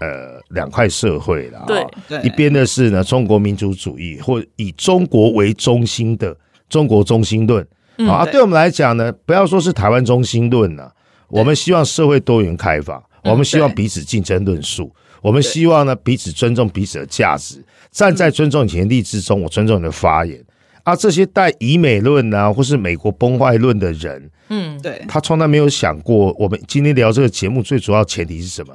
[0.00, 6.36] 呃，两块社会了，对，一边的是呢中国民族主义或以中国为中心的
[6.68, 7.66] 中国中心论
[8.08, 8.40] 啊，对。
[8.40, 10.92] 我们来讲呢，不要说是台湾中心论了，
[11.28, 20.42] 我们希望社会多元开放，我们希望彼此竞争论述，我们希望呢彼此尊重彼此的价值，站在尊重前提之中，我尊重你的发言。
[20.82, 28.74] 啊，这些带以美论啊或是美国崩坏论的人，嗯，对，他从来没有想过，我们今天聊这个节目最主要前提是什么？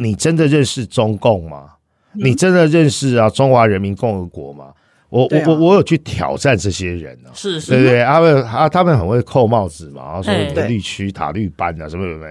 [0.00, 1.70] 你真的认识中共吗？
[2.12, 4.72] 你真的认识啊中华人民共和国吗？
[5.08, 12.26] 我我我我有去挑战这些人啊，是是，对对，他们啊他们很会扣帽子嘛，然后说你的绿区塔绿班啊什么什么。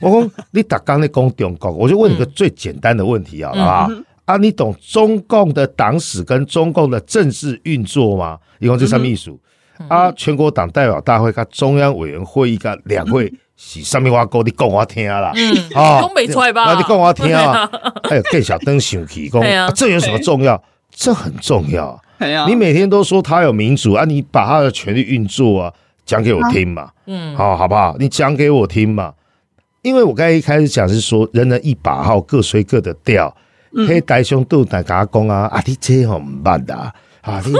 [0.00, 3.90] 我说你打刚那公中共，我就问你个最简单的问题好不好？
[4.26, 8.38] 啊，你懂中共的党史跟中共的政治运作吗？
[8.60, 9.40] 一共这三秘书
[9.88, 13.32] 啊，全国党代表大会跟中央委员会议跟两会。
[13.62, 16.64] 是上面话歌你讲我听啦，嗯，讲没出来吧？
[16.64, 17.70] 那你讲我听啊，
[18.08, 19.42] 还有更小灯上去讲，
[19.74, 20.60] 这有什么重要？
[20.90, 22.00] 这很重要。
[22.48, 25.72] 你每天都说他有民主啊，你把他的权力运作啊
[26.06, 27.94] 讲给我听嘛，嗯，好，好不好？
[27.98, 29.12] 你讲给我听嘛，
[29.82, 33.34] 因为我刚才一开始讲是说，人人一把号，各吹各的调，
[33.86, 36.90] 嘿，大兄都大家讲啊，啊，你这好唔办的啊。
[37.22, 37.54] 啊你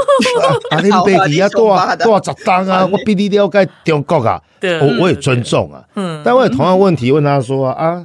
[0.71, 4.41] 啊你背地啊多啊多少十单啊， 我比你了解中国啊，
[4.81, 8.05] 我我也尊重啊，嗯，但我也同样问题问他说啊，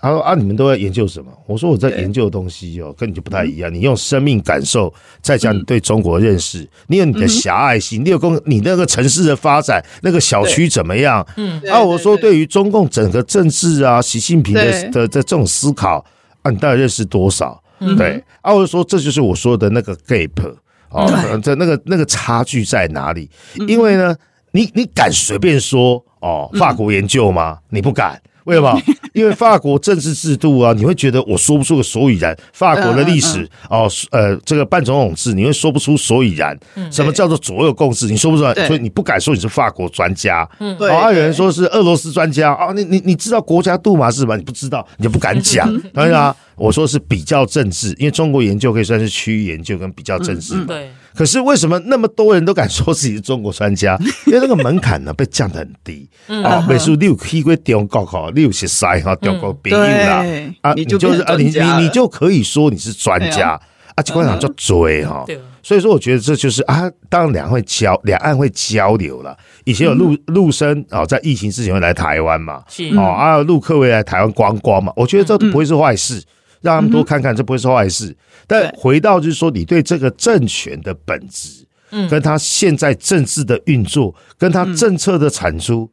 [0.00, 1.30] 他说啊你们都在研究什么？
[1.46, 3.72] 我说我在研究的东西哦，跟你就不太一样。
[3.72, 11.26] 你用生命感受再讲你对中国认识，你有你的狭隘性，你有公你那个城市的发展，那个小区怎么样？
[11.36, 12.38] 嗯，啊，我说对。
[12.38, 16.02] 于中共整个政治啊，习近平的的的这种思考
[16.42, 17.60] 啊，你大概认识多少？
[17.96, 20.54] 对，啊，我就说这就是我说的那个 gap
[20.90, 23.28] 哦，这那个那个差距在哪里？
[23.66, 24.14] 因为呢，
[24.52, 27.58] 你你敢随便说哦，法国研究吗？
[27.70, 28.20] 你不敢。
[28.50, 28.82] 为什么？
[29.12, 32.36] 因为法国政治制度啊，你会觉得我说不出个所以然。
[32.52, 36.56] 法国的历史哦，呃，这个半总统制，你会说不出所以然。
[36.90, 38.06] 什么叫做左右共治？
[38.06, 40.48] 你说不出来，所以你不敢说你是法国专家。
[40.60, 40.90] 嗯，对。
[40.90, 44.36] 还有人说是俄罗斯专家啊，你你你知道国家杜马是什么？
[44.36, 45.68] 你不知道，你就不敢讲。
[45.92, 50.64] 当然啊，我说是比较政治，因为中国研究可以算是区域研究跟比较政治嘛。
[50.68, 50.90] 对。
[51.14, 53.98] 可是为什么那么多人都敢说自己是中国专家？
[54.26, 56.08] 因为那个门槛呢被降得很低。
[56.44, 56.64] 啊。
[56.68, 60.24] 美术六可以归中国哈，六十三哈中国别人啦。
[60.62, 63.60] 啊，你就是啊，你你你就可以说你是专家。
[63.96, 65.24] 啊，机关长就追哈。
[65.62, 69.36] 所以说，我觉得这就是啊，当然两会交两岸会交流了。
[69.64, 72.62] 以前有陆陆生啊，在疫情之前会来台湾嘛，
[72.96, 76.22] 哦啊，陆客会来台湾观光嘛，我觉得这都不会是坏事。
[76.60, 78.16] 让他们多看看，这不会是坏事。
[78.46, 85.90] 但回到就是说，你对这个政权的本质，嗯，跟他现在政治的运作，跟他政策的产出，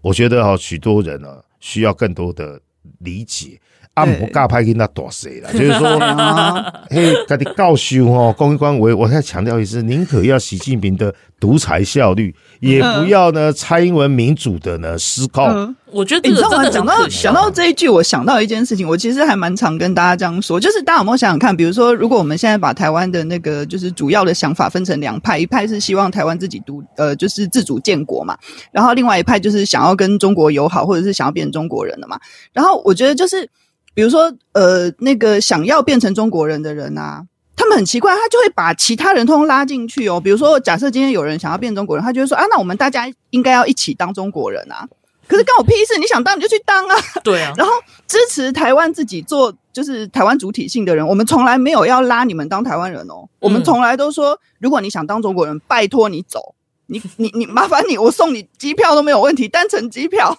[0.00, 2.60] 我觉得哈，许多人呢需要更多的
[2.98, 3.60] 理解。
[3.94, 5.52] 阿姆尬拍跟他多谁了？
[5.52, 5.98] 就是说，
[6.88, 15.74] 嘿，赶紧告诉哦，公关我我再强调一次，宁可要习近平的独裁效率，也不要呢蔡英文民主的呢失控。
[15.92, 16.68] 我觉得你知道吗？
[16.70, 28.38] 讲到讲到这一句，我想到一件事情，我其实还蛮常跟大家这样说，就是大家有没有想想看，比如说，如果我们现在把台湾的那个就是主要的想法分成两派，一派是希望台湾自己独呃就是自主建国嘛，
[28.70, 32.20] 然后另外一派就是想要跟中国友好，或者是想要变成中国人的嘛。
[32.52, 33.48] 然后我觉得就是
[33.94, 37.24] 比如说呃那个想要变成中国人的人啊，
[37.56, 40.20] 他们很奇怪，他就会把其他人通通拉进去哦。
[40.20, 44.88] 比如说，假设今天有人想要变中国人，他就会说啊，那我们大家应该要一起当中国人啊。
[45.28, 45.96] 可是关我屁事！
[46.00, 46.96] 你想当你就去当啊！
[47.22, 47.52] 对啊。
[47.58, 47.72] 然后
[48.08, 53.28] 支持台湾自己做，就是台湾主体性的人，我们从来没有要拉你们当台湾人哦。
[53.38, 60.36] 我们从来都说，如果你想当中国人，拜托你走，你你你麻烦你，我送你机票都没有问题，单程机票。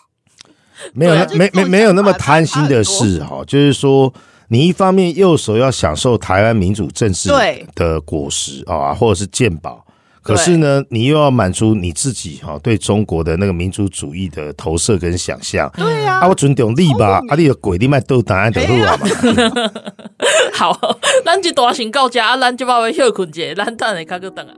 [0.94, 4.14] 没有没没没有那么贪心的事哈，就是说，
[4.50, 7.30] 你一方面右手要享受台湾民主政治
[7.76, 9.86] 的果实啊，或者是鉴宝。
[10.24, 15.68] 可是呢，你又要满足你自己哈对中国的那个民族主义的投射跟想象。
[15.76, 19.08] 对呀，啊，我尊重你吧，啊，你的鬼你卖都答案得好啊嘛。
[20.54, 24.54] 好，咱就大行告假，啊，咱就把我休困者，咱等下卡个等来。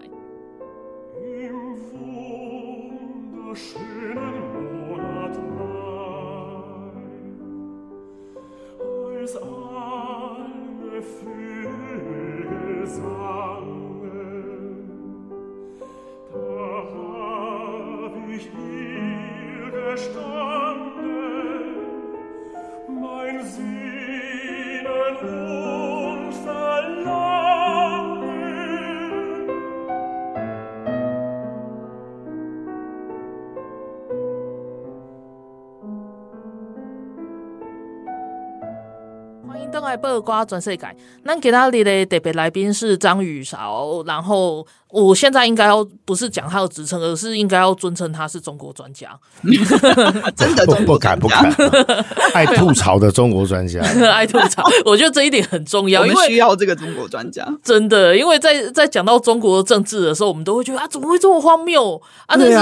[39.72, 44.66] 登来八卦全世界，那给他里的特别来宾是张宇韶，然后。
[44.94, 49.10] 我现在应该要不是讲他的职称，而是应该要尊称他是中国专家。
[50.38, 51.52] 真的不不敢不敢，
[52.36, 53.82] 爱吐槽的中国专家，
[54.14, 54.62] 爱吐槽。
[54.86, 57.44] 我觉得这一点很重要，因为需要这个中国专家。
[57.64, 62.38] 真的，因为在在讲到中国政治的时候，我们都会觉得啊，怎么会这么荒谬啊？
[62.38, 62.56] 但是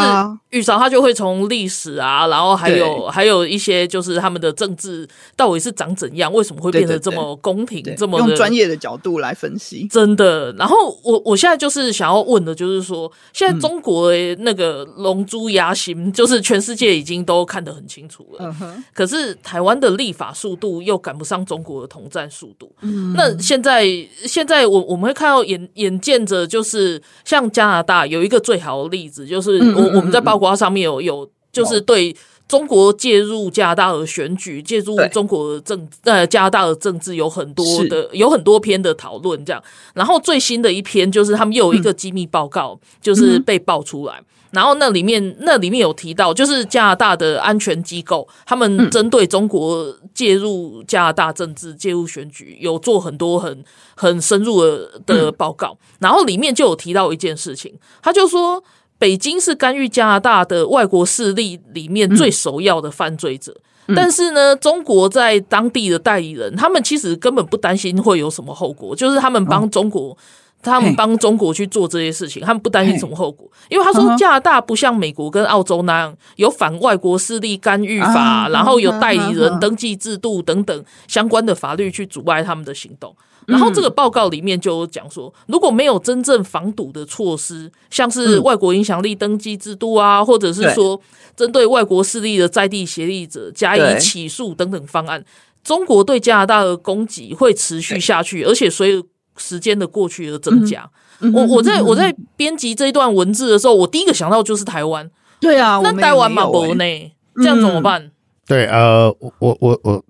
[0.51, 5.05] 宇韶他就会从历史啊，然后还有还有一些就是他们的政治
[5.35, 9.85] 到底是长怎样，为什么会变得这么公平，这么用专业的角度来分析。
[9.91, 10.53] 真的。
[10.53, 12.20] 然后我我现在就是想要。
[12.23, 18.55] 问的就是说，现在中国的那个龙珠牙形，就是全世界已经都看得很清楚了。
[18.93, 22.71] 可是台湾的立法速度又赶不上中国的统战速度。
[23.15, 23.85] 那现在
[24.25, 32.15] 现在我我们会看到眼眼见着，就是像加拿大有一个最好的例子，就是我我们在报告上面有有就是对。
[32.51, 39.63] 中国介入加拿大的选举，介入中国的政呃加拿大的政治有很多的有很多篇的讨论，这样。
[39.93, 44.21] 然后最新的一篇就是他们又有一个机密报告，嗯、就是被爆出来。
[44.51, 53.63] 然后那里面那里面有提到，就是加拿大的安全机构，他们针对中国介入加拿大政治、介入选举，有做很多很
[53.95, 55.77] 很深入的的报告。
[55.99, 57.73] 然后里面就有提到一件事情，
[58.03, 58.61] 他就说。
[59.01, 63.51] 北京是干预加拿大的外国势力里面最首要的犯罪者，
[63.87, 70.17] 嗯、但是呢，中国在当地的代理人，他们其实根本不担心会有什么后果，就是他们帮中国，哦、
[70.61, 83.15] 他们帮中国去做这些事情，他们不担心什么后果，因为他说加拿大不像美国跟澳洲那样有反外国势力干预法，啊、然后有代理人登记制度等等相关的法律去阻碍他们的行动。
[83.51, 90.99] 然后这个报告里面就讲说，如果没有真正防堵的措施，像是外国影响力登记制度啊，或者是说
[91.35, 95.23] 针对外国势力的在地协力者加以起诉等等方案，
[95.63, 100.89] 中国对加拿大的攻击会持续下去，而且随着时间的过去而增加。
[101.33, 105.11] 我我在我在编辑这一段文字的时候，我第一个想到就是台湾。
[105.39, 107.11] 对啊，那台湾嘛不呢？
[107.35, 108.11] 这样怎么办？
[108.47, 110.03] 对，呃，我我我我。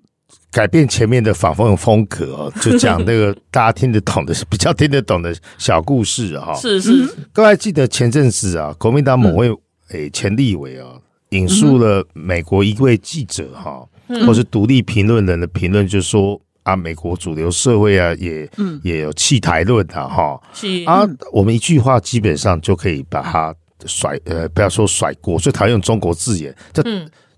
[0.51, 6.53] 改变前面的访问风格哦，就讲那个大家听得懂的、比较听得懂的小故事哈。
[6.55, 9.49] 是是，各位记得前阵子啊，国民党某位
[9.91, 10.87] 诶前立委啊，
[11.29, 13.87] 引述了美国一位记者哈，
[14.27, 18.49] 或是独立评论人的评论，就说啊，美国主流社会啊，也
[18.83, 20.37] 也有弃台论的哈。
[20.85, 26.83] 啊，我们一句话基本上就可以把他甩呃，不要说甩锅，最讨厌用中国字眼，就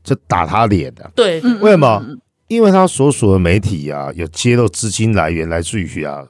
[0.04, 1.12] 就打他脸的。
[1.14, 2.04] 对，为什么？
[2.54, 6.24] 因为他所属的媒体啊，有揭露资金来源来自于啊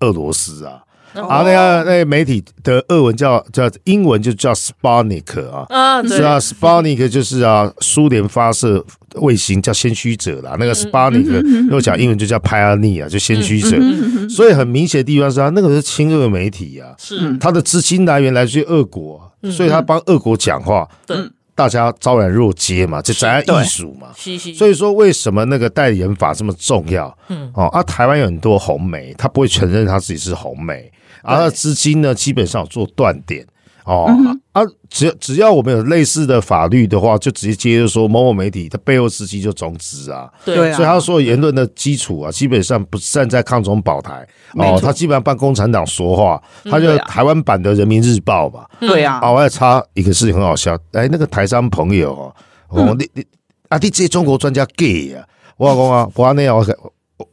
[0.00, 0.82] 俄罗斯啊，
[1.14, 8.84] 啊、哦、那个那个媒体的俄文叫叫英文就叫 Sputnik 啊，啊是啊 Sputnik 就是啊苏联发射
[9.16, 17.36] 卫星叫先驱者啦，那个 Sputnik 如果讲英文就叫 Pioneer 啊，就先驱者，嗯、所以很明显的地方是啊，那个是亲俄媒体啊，是。
[17.38, 20.88] 他的资金来源来自于俄国，所以他帮俄国讲话。
[21.04, 21.16] 对。
[21.58, 24.12] 大家昭然若揭嘛，这咱艺术嘛，
[24.56, 27.12] 所以说为什么那个代言法这么重要？
[27.26, 30.88] 嗯，哦，啊，台湾有很多红媒，他不会承认他自己是红媒，
[31.24, 33.44] 而资金呢，基本上有做断点。
[33.82, 44.26] 哦、嗯、啊，只要只要我们有类似的法律的话，就直接接着说某某媒体它背后司机就中止啊，对啊，所以他所有言论的基础啊，基本上不站在抗中保台。
[44.54, 52.34] 哦，他基本上帮共产党说话，他就台湾版的人民日报嘛，对啊，啊，我要插一个事情很好笑，哎，那个台商朋友哦，
[52.70, 53.22] 哦，你你
[53.68, 55.22] 啊，你这些中国专家 gay 啊，
[55.58, 56.66] 我讲啊，我那样我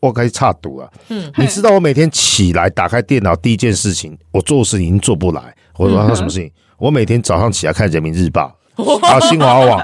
[0.01, 5.55] 我可以插赌啊，嗯，你知道我每天起来打开电脑第一件事情，我做事情已经做不来。
[5.77, 6.51] 我说他什么事情？
[6.77, 8.55] 我每天早上起来看人民日报
[9.01, 9.81] 啊，新华网，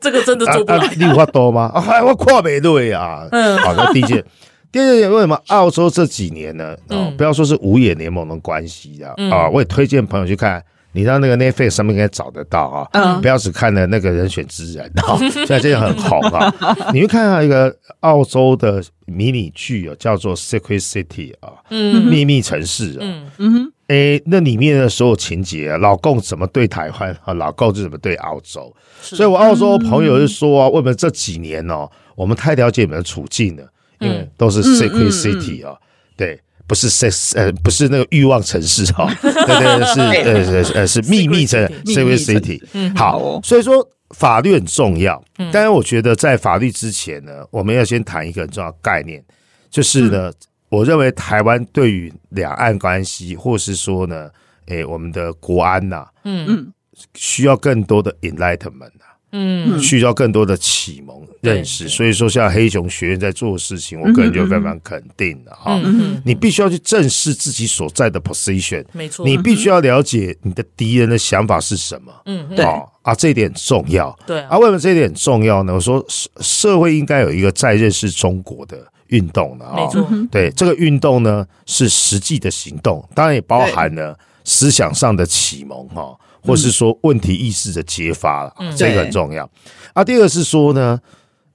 [0.00, 0.94] 这个真的做不来。
[0.96, 1.70] 你有话多吗？
[1.74, 3.26] 啊，我跨美队啊。
[3.32, 4.22] 嗯，好，那第一件，
[4.70, 6.76] 第二点，为什么澳洲这几年呢？
[6.88, 10.62] 哦，不要说是五眼联盟的关系啊，啊，我也推荐朋友去看。
[10.94, 16.54] 你到那个 Netflix 上面应该找得到啊，嗯、不要只看了那个人选之人啊， 现在这个很红啊。
[16.92, 33.64] 你去看下一个澳洲的迷你剧啊，叫做《Secret City》啊，嗯，秘密城市啊，嗯嗯，哎，那里面的所有情节啊，老共怎么对台湾啊，老共就怎么对澳洲，所以我澳洲朋友就说啊，为什么这几年哦，我们太了解你们的处境了，
[34.00, 35.76] 因为都是 Secret City 啊，
[36.16, 36.40] 对。
[36.64, 42.96] 不是 sex 呃，不是那个欲望城市 哈，对对是呃呃是秘密城 Secret City。
[42.96, 45.22] 好，所以说法律很重要。
[45.52, 49.22] 当然，我觉得在法律之前呢，我们要先谈一个很重要概念，
[49.70, 50.32] 就是呢，
[50.72, 54.30] 我认为台湾对于两岸关系，或是说呢，
[54.66, 56.72] 诶，我们的国安呐，嗯嗯，
[57.14, 58.90] 需要更多的 enlightenment。
[59.34, 65.80] 嗯，需要更多的启蒙认识，所以说像黑熊学院在做的事情，我个人就非常肯定的哈。
[66.22, 72.12] 你必须要去正视自己所在的 position，没错，你必须要了解你的敌人的想法是什么。
[72.26, 72.62] 嗯，对
[73.00, 74.14] 啊，这一点很重要。
[74.26, 75.72] 对啊，为什么这一点很重要呢？
[75.72, 79.88] 我说社社会应该有一个再认识中国的运动的啊。
[80.30, 86.12] 对这个运动呢是实际的行动，当然也包含了思想上的启蒙哈。
[86.44, 89.48] 或是说问题意识的揭发了，嗯、这个很重要。
[89.92, 90.98] 啊，第二个是说呢，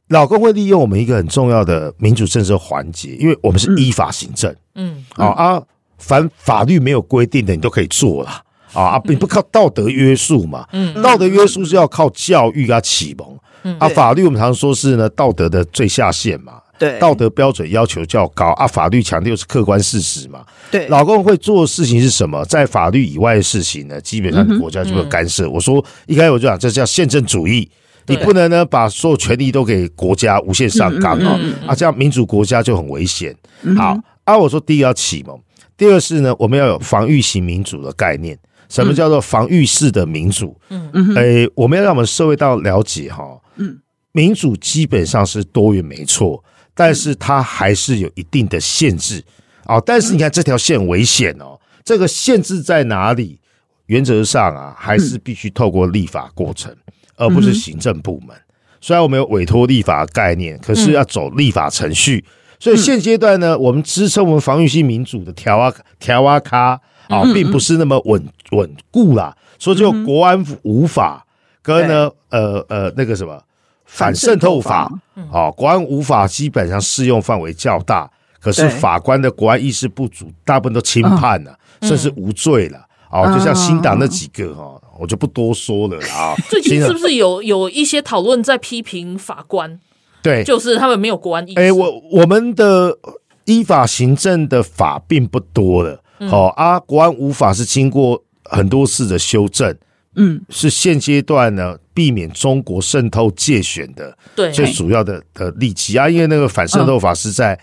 [0.08, 5.62] 老公会利用我们一个很重要的民主政治环节，因为我们是依法行政，嗯，啊啊，
[5.97, 8.30] 凡法律没有规定的，你都可以做了，
[8.72, 16.62] 啊啊，并不靠道德约束嘛，嗯，道德约束是要靠教育啊启蒙，嗯，啊，法律我们常说是呢道德的最下限嘛。
[16.78, 20.45] 对，道德标准要求较高啊，法律强调是客观事实嘛。
[20.69, 22.43] 对，老公会做的事情是什么？
[22.45, 25.45] 在法律以外的事情呢，基本上国家就会干涉。
[25.47, 27.69] 嗯、我说一开始我就讲，这叫宪政主义，
[28.05, 33.36] 你不能呢把所有权利都给国家无限上纲啊，啊，这样民主国家就很危险。
[33.75, 35.39] 好，啊，我说第一要启蒙，
[35.75, 38.38] 第二是呢，我们要有防御型民主的概念。
[38.69, 40.53] 什么叫做防御式的民主？
[40.69, 43.23] 嗯嗯，诶，我们要让我们社会到了解哈，
[43.55, 43.80] 嗯，
[44.11, 46.43] 民主基本上是多元，没错。
[46.78, 49.23] 但是它还是有一定的限制
[49.65, 49.82] 啊！
[49.82, 53.39] 但是你看这条线危险哦，这个限制在哪里？
[53.88, 56.71] 原则上啊，还是必须透过立法过程，
[57.15, 58.38] 而不是行政部门。
[58.80, 62.23] 虽然我们有委托立法的概念，可是要走立法程序。
[62.59, 69.36] 所以现阶段呢，我们支撑我们防御性民主的条啊条啊卡啊，并不是那么稳稳固啦。
[69.57, 71.25] 所以就国安无法
[71.63, 73.41] 跟呢呃呃那个什么。
[73.88, 74.92] 反渗透法，
[75.32, 78.08] 哦，国安无法基本上适用范围较大，
[78.40, 82.86] 可是法官的国安意识不足，大部分都轻判了，甚至无罪了。
[83.10, 86.36] 哦，就像新党那几个哈，我就不多说了啊。
[86.50, 89.80] 最近是不是有有一些讨论在批评法官？
[90.22, 91.60] 对，就是他们没有国安意识。
[91.60, 92.98] 哎，我我们的
[93.46, 99.74] 依法行政的法并不多了，好啊，国安无法是经过很多次的修正。
[100.18, 104.18] 嗯，是现阶段呢，避免中国渗透界选的
[104.51, 107.57] 最主要的的利器啊，因为那个反渗透法是在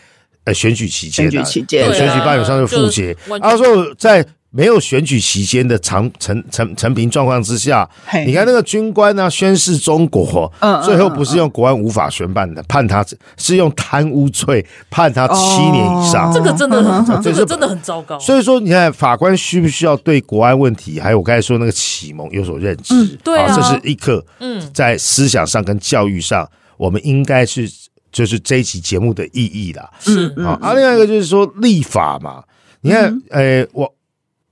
[0.45, 4.27] 呃选举期间，选举期间，选举办有上就复结，他说在。
[4.57, 7.89] 没有选举期间的长成成成平状况之下，
[8.25, 10.51] 你看那个军官呢宣誓中国，
[10.85, 13.05] 最后不是用国安无法宣判的，判他
[13.37, 18.17] 是用贪污罪判他七年以上，这个真的很，这个真的很糟糕。
[18.21, 23.19] 所以说，你看法官需不需要对国安问题，还有我刚才说那个启蒙有所认知？
[23.25, 24.25] 对啊，这是一个。
[24.39, 27.69] 嗯，在思想上跟教育上，我们应该是
[28.13, 29.91] 就是这一期节目的意义啦。
[29.99, 32.45] 是啊，啊，另外一个就是说立法嘛，
[32.83, 33.93] 你看，诶，我。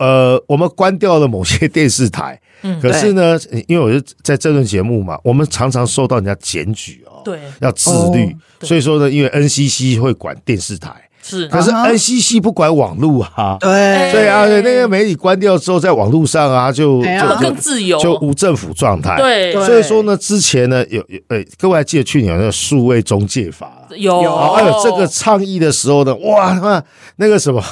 [0.02, 3.38] 呃，我们关掉了某些电视台，嗯，可是呢，
[3.68, 10.90] 因为我是在这段节目嘛，我们常常受到人家检举哦，对，要自律，所以说呢，因为 NCC 会管电视台，
[11.22, 24.20] 是，可是 NCC 不管网络啊，对，所以啊，那个媒体关掉之后，在网络上啊，就就更自由，就无政府状态，对，所以说呢，之前呢，有有，哎，各位还记得去年有那个数位中介法，有，
[24.52, 26.82] 还有这个倡议的时候呢，哇，那
[27.18, 27.62] 那个什么。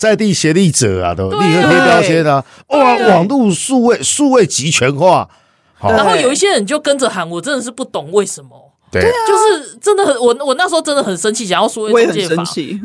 [0.00, 2.42] 在地协力者啊，都立刻贴标签啊！
[2.68, 5.28] 哇，网络数位数位集权化，
[5.78, 8.72] 然后有一些人就跟着喊，我真的是不懂为什么。
[8.90, 12.42] 对，就是真的很，我我那时候真的很生气，想要数位中介法，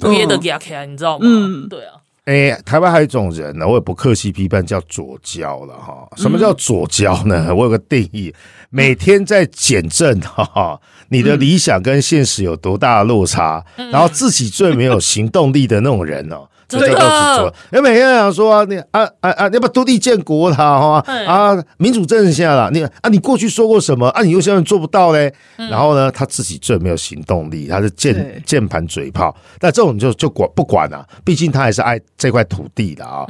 [0.09, 1.25] 别的给他开，你知道吗？
[1.25, 1.93] 嗯，对啊。
[2.25, 6.05] 哎，台湾还有一种人呢，我也不客气批判，叫左交了哈。
[6.17, 7.47] 什么叫左交呢？
[7.55, 8.33] 我有个定义，
[8.69, 16.45] 每天在检证哈，你的理想跟现实有多大的落差，然后自己最没有行动力的那种人哦。
[16.67, 24.23] 真的，因为每天想说啊，你啊啊啊，你要不独立建国了哈啊，民主政下了，你啊，你过去说过什么啊？
[24.23, 25.33] 你又现在做不到嘞？
[25.57, 29.35] 然后呢，他自己最没有行动力，他是键键盘嘴炮。
[29.59, 33.25] 但这种就就管不管了，毕竟他还是爱这块土地的啊。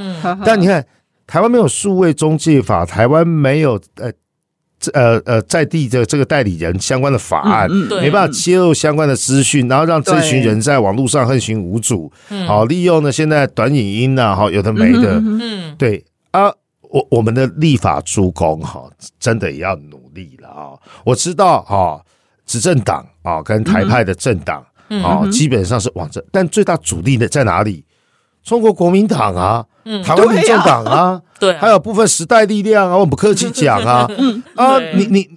[0.45, 0.86] 但你看，
[1.27, 4.11] 台湾没有数位中介法，台湾没有呃。
[4.93, 12.11] 呃呃，在地的这个代理人相关的法案，嗯嗯、没办法揭露相关的资讯，然后让这群人在网络上横行无阻。
[12.47, 15.19] 好，利用呢现在短影音啊，哈，有的没的。
[15.19, 20.73] 嗯，对啊，我我们的立法诸公哈，真的也要努力了啊。
[21.03, 22.01] 我知道哈，
[22.45, 24.65] 执政党啊跟台派的政党
[25.03, 27.86] 啊，基本上是往这，但最大阻力的在哪里？
[28.43, 29.65] 中国国民党啊。
[29.86, 34.43] 嗯，台湾民众党啊， 对，还有部分时代力量啊，我不客气讲啊， 嗯。
[34.55, 35.29] 啊，你你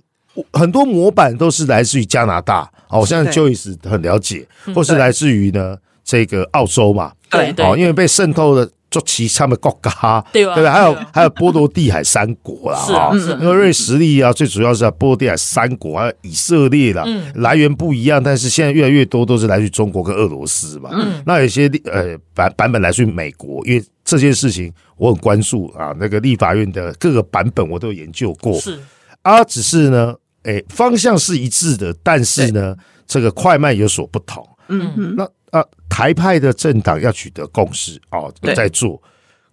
[0.53, 8.69] 很多模板都是来自于加拿大，哦，我现在 Joyce 很了解，或是来自于呢这个澳洲嘛，对对，因为被渗透了。
[8.91, 10.55] 做其他的国家，对吧？
[10.55, 10.73] 对吧？
[10.73, 13.11] 还有还有波罗的海三国啦，哈，
[13.41, 20.91] 因为瑞士力啊，最主要是在波罗的海三国，还有以色列啦，来源不一样，但是现在越来越多都是来自于中国跟俄罗斯嘛。
[21.27, 28.79] 那有些呃版版本来自于美国，因为这件事情我很关注啊，那个立法院的各个版本我都有研究过，是
[29.21, 30.15] 啊，只是呢，
[30.45, 32.75] 诶，方向是一致的，但是呢，
[33.07, 34.49] 这个快慢有所不同。
[34.69, 35.29] 嗯嗯，那。
[35.51, 39.01] 啊，台派的政党要取得共识哦，在做。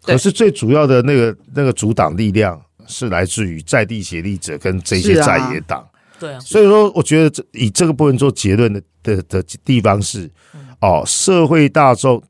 [0.01, 5.87] 可是最主要的那个那个阻挡力量是来自于在地协力者跟这些在野党。
[6.19, 10.29] 对啊，所以说我觉得这以这个部分做结论的的的地方是，
[10.79, 12.21] 哦，社会大众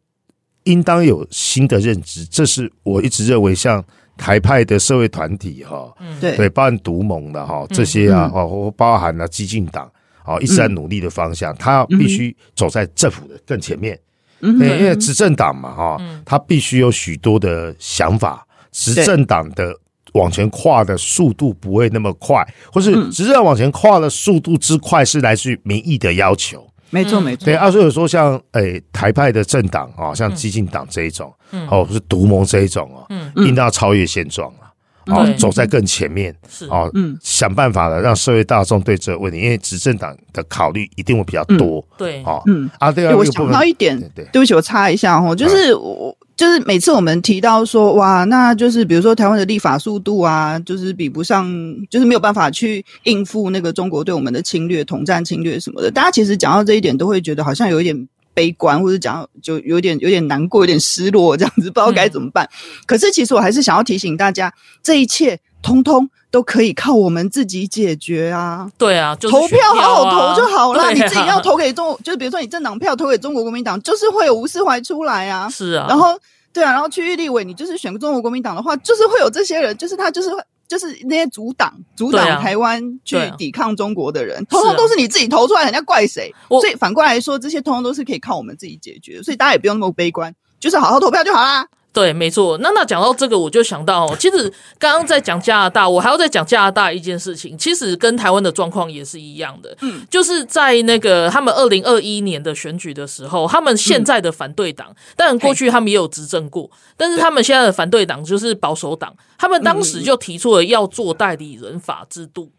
[0.64, 3.84] 应当有新的认知，这是我一直认为像
[4.18, 6.38] 台派的社会团体哈，对。
[6.38, 9.92] 对，包含独盟的哈这些啊，或包含了激进党。
[10.26, 14.00] 哦，一直在努力的方向，他必须走在政府的更前面，
[14.42, 19.72] 因为执政党嘛，哈，他必须有许多的想法，执政党的
[20.14, 27.46] 往前跨的速度不会那么快，或是执政往前跨的速度之快是来自于民意的要求，没错没错。
[27.46, 31.32] 对，啊，所以说像诶台派的政党啊，像激进党这一种，
[31.70, 33.06] 哦，是独盟这一种啊，
[33.36, 34.65] 应当要超越现状啊。
[35.08, 51.48] 哦，走在更前面是哦，嗯，想办法的让社会大众对这个问题，因为执政党的考虑一定会比较多，对，哦，嗯啊，对啊，我想到一点，对，对不起，我插一下哦，就是我就是每次我们提到说哇，那就是比如说台湾的立法速度啊，就是比不上，
[51.90, 58.08] 就是没有办法去应付那个中国对我们的侵略、统战、侵略什么的，大家其实讲到这一点，都会觉得好像有一点。
[58.36, 62.46] 悲观或者讲就有点有点难过，有点失落，这样子不知道该怎么办。
[62.46, 68.70] 嗯、可是其实我还是想要提醒大家，这一切通通都可以靠我们自己解决啊！
[68.78, 70.84] 对啊，就是、投票好好投就好了。
[70.84, 75.50] 啊、你自己要投给中，就是比如说你政党票投给中国国民党，就是会有吴世怀出来啊。
[75.50, 76.20] 是啊，然后
[76.54, 80.40] 对啊，然后区域立委你就是选中国国民党的话，就是会有这些人，就是他就是会。
[80.68, 86.34] 就是那些阻挡阻挡台湾去抵抗中国的人，通通都是你自己投出来，人家怪谁？
[86.50, 91.68] 所以反过来说，这些通通都是可以靠我们自己解决，所以大家也不用那么悲观，就是好好投票就好啦。
[91.96, 92.58] 对，没错。
[92.58, 99.74] 那那讲到这个，我就想到，其实刚刚在讲加拿大，我还要再讲加拿大一件事情，其实跟台湾的状况也是一样的。
[99.80, 112.52] 嗯，就是在那个他们二零二一年的选举的时候，他们现在的反对党，当然过去他们也有执政过，但是他们现在的反对党就是保守党，他们当时就提出了要做代理人法制度，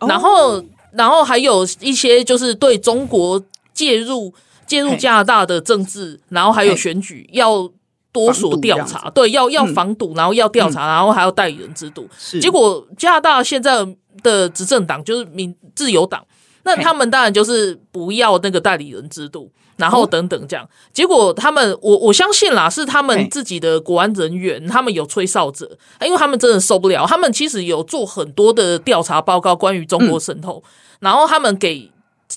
[0.00, 0.62] 然后
[0.92, 4.34] 然后还有一些就是对中国介入
[4.66, 7.70] 介入加拿大的政治，然后还有选举要。
[8.12, 12.06] 多所调查，对，要要防堵，然后要调查，然后还要代理人制度。
[12.40, 13.86] 结果加拿大现在
[14.22, 16.22] 的执政党就是民自由党，
[16.64, 20.68] 那他们当然就是不要那个代理人制度，然后等等这样。
[20.92, 27.06] 结果他们，我我相信啦，是他们自己的国安人员，他们有吹哨者，因为他们真的受不了。
[27.06, 30.62] 他们其实有做很多的调查报告，关于中国渗透，
[31.00, 31.91] 然后他们给。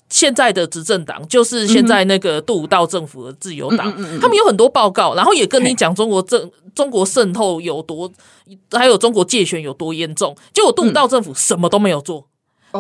[0.10, 8.12] 现在的执政党就是现在那个杜鲁道政府的自由党，他们有很多报告，然后也跟你讲中国政 中国渗透有多，
[8.72, 10.36] 还有中国界选有多严重。
[10.54, 12.26] 结果杜鲁道政府什么都没有做，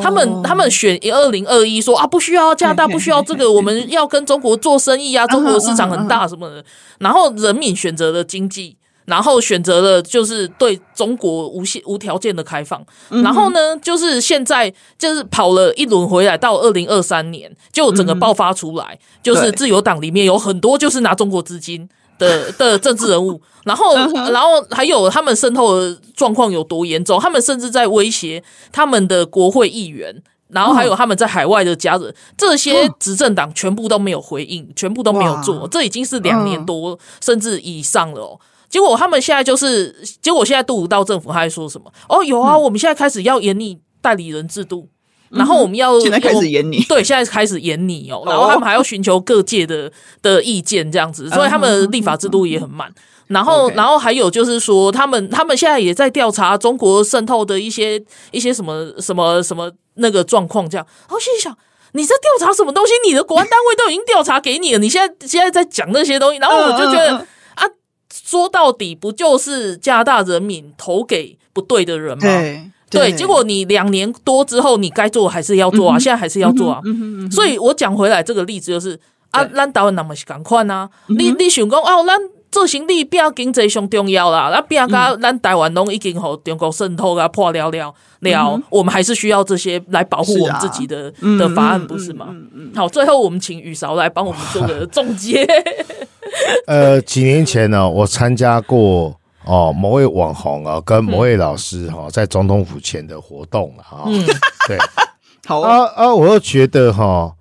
[0.02, 6.66] 他们他们选二零二一说啊，不需要加拿大，不需要这个，我们要跟中国做生意啊， 中国市场很大什么的，
[7.00, 8.78] 然后人民选择了经济。
[9.06, 21.88] 然后选择了就是对中国无限无条件的开放，然后呢，就是现在就是跑了一轮回来，到二零二三年就整个爆发出来，就是自由党里面有很多就是拿中国资金
[22.18, 38.40] 的的政治人物， 然后然后还有他们渗透的状况有多严重，他们甚至在威胁他们的国会议员然后还有他们在海外的家人，这些执政党全部都没有回应，全部都没有做，这已经是两年多甚至以上了哦。
[38.70, 39.92] 结果他们现在就是，
[40.22, 41.92] 结果现在杜鲁道政府他还说什么？
[42.10, 44.90] 哦，有啊，我们现在开始要严拟代理人制度。
[45.30, 48.24] 然后我们要现在开始严你，对，现在开始严你哦。
[48.26, 49.92] 然后他们还要寻求各界的
[50.22, 52.94] 的意见，这样子，所以他们的立法制度也很慢。
[53.28, 58.02] 然后，然后还有就是说，他们他们现在也在调查中国渗透的一些
[58.32, 60.86] 一些什么什么什么那个状况，这样。
[61.08, 61.58] 然后心里想，
[61.94, 62.94] 你在调查什么东西？
[63.06, 67.28] 你的国安单位都已经调查给你了，你现在现在在讲那些东西，然后我就觉得啊，
[68.26, 72.24] 说到底不就是加拿大人民投给不对的人吗？
[72.90, 76.82] 对，结果你两年多之后，你该做还是要做啊，现在还是要做啊。
[77.30, 79.00] 所以我讲回来这个例子就是
[79.30, 82.20] 啊，咱台湾那么是赶快啊，你你想讲哦，咱
[82.56, 92.28] 做生意变经济上重要啦，那变个咱台湾拢已经和中国渗透啊破了了了，我们还是需要这些来保护我们自己的的法案，不是吗？
[92.74, 95.46] 好，最后我们请雨韶来帮我们做个总结。
[96.66, 99.14] 呃，几年前呢，我参加过。
[99.48, 104.06] 哦，某位网红啊，跟某位老师哈，在总统府前的活动了哈。
[104.08, 104.26] 嗯，
[104.68, 104.76] 对，
[105.46, 106.12] 好啊啊！
[106.12, 107.32] 我又觉得哈，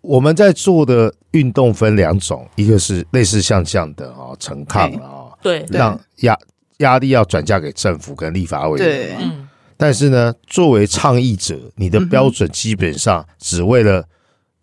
[0.00, 6.38] 我们在做的运动分两种，一个是类似像这样的啊、哦，承抗啊，对，让压
[6.78, 8.88] 压力要转嫁给政府跟立法委员。
[8.88, 9.48] 对，嗯。
[9.76, 14.04] 但是呢，作为倡议者，你的标准基本上只为了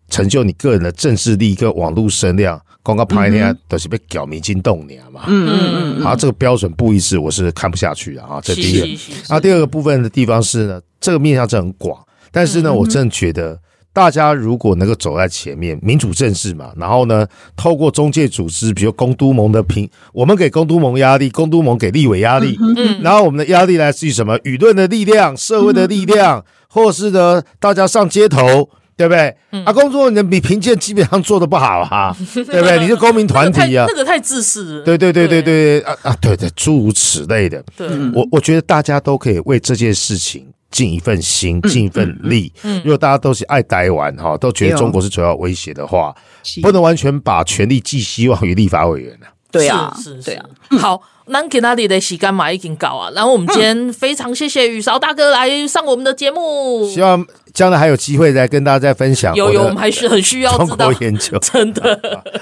[0.08, 2.60] 成就你个人的政治力跟网络声量。
[2.80, 8.40] 广告拍那都是被搞迷津动念嘛，嗯嗯嗯，啊，这个标准不一致，我是看不下去的啊。
[8.42, 13.60] 这第一个，那第二个部分的地方是呢，这个面向是很广，但是呢，我真的觉得
[13.98, 17.26] 大家如果能够走在前面，民主政治嘛，然后呢，
[17.56, 24.38] 透过中介组织，比如公都盟的评，我们给公都盟压力，公都盟给立委压力，嗯，然后我们的压力来自于什么？
[24.44, 28.70] 舆论的力量、社会的力量，或是呢，大家上街头。
[28.98, 29.32] 对不对？
[29.52, 32.80] 嗯、啊，工作人比评鉴基本上做的不好啊， 对不对？
[32.80, 34.84] 你是公民团体啊，那个太自私了。
[34.84, 37.62] 对对对对对，对啊啊，对对，诸如此类的。
[37.76, 42.52] 对，我我觉得大家都可以为这件事情尽一份心，尽一份力。
[42.64, 46.12] 嗯，如果大家都是爱台湾哈，都觉得中国是主要威胁的话，
[46.60, 49.28] 不能完全把权力寄希望于立法委员了。
[49.52, 50.44] 对啊，是是，对啊。
[50.80, 51.00] 好。
[51.30, 57.22] 那给那里的洗干嘛已经搞啊，然后我们今天非常谢谢雨韶大哥来上我们的节目，希望
[57.54, 59.34] 将来还有机会再跟大家再分享。
[59.34, 62.00] 有有，我们还是很需要中国研究， 真的。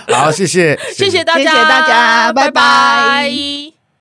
[0.08, 3.75] 好，谢谢，谢谢大家，谢谢大家，拜拜。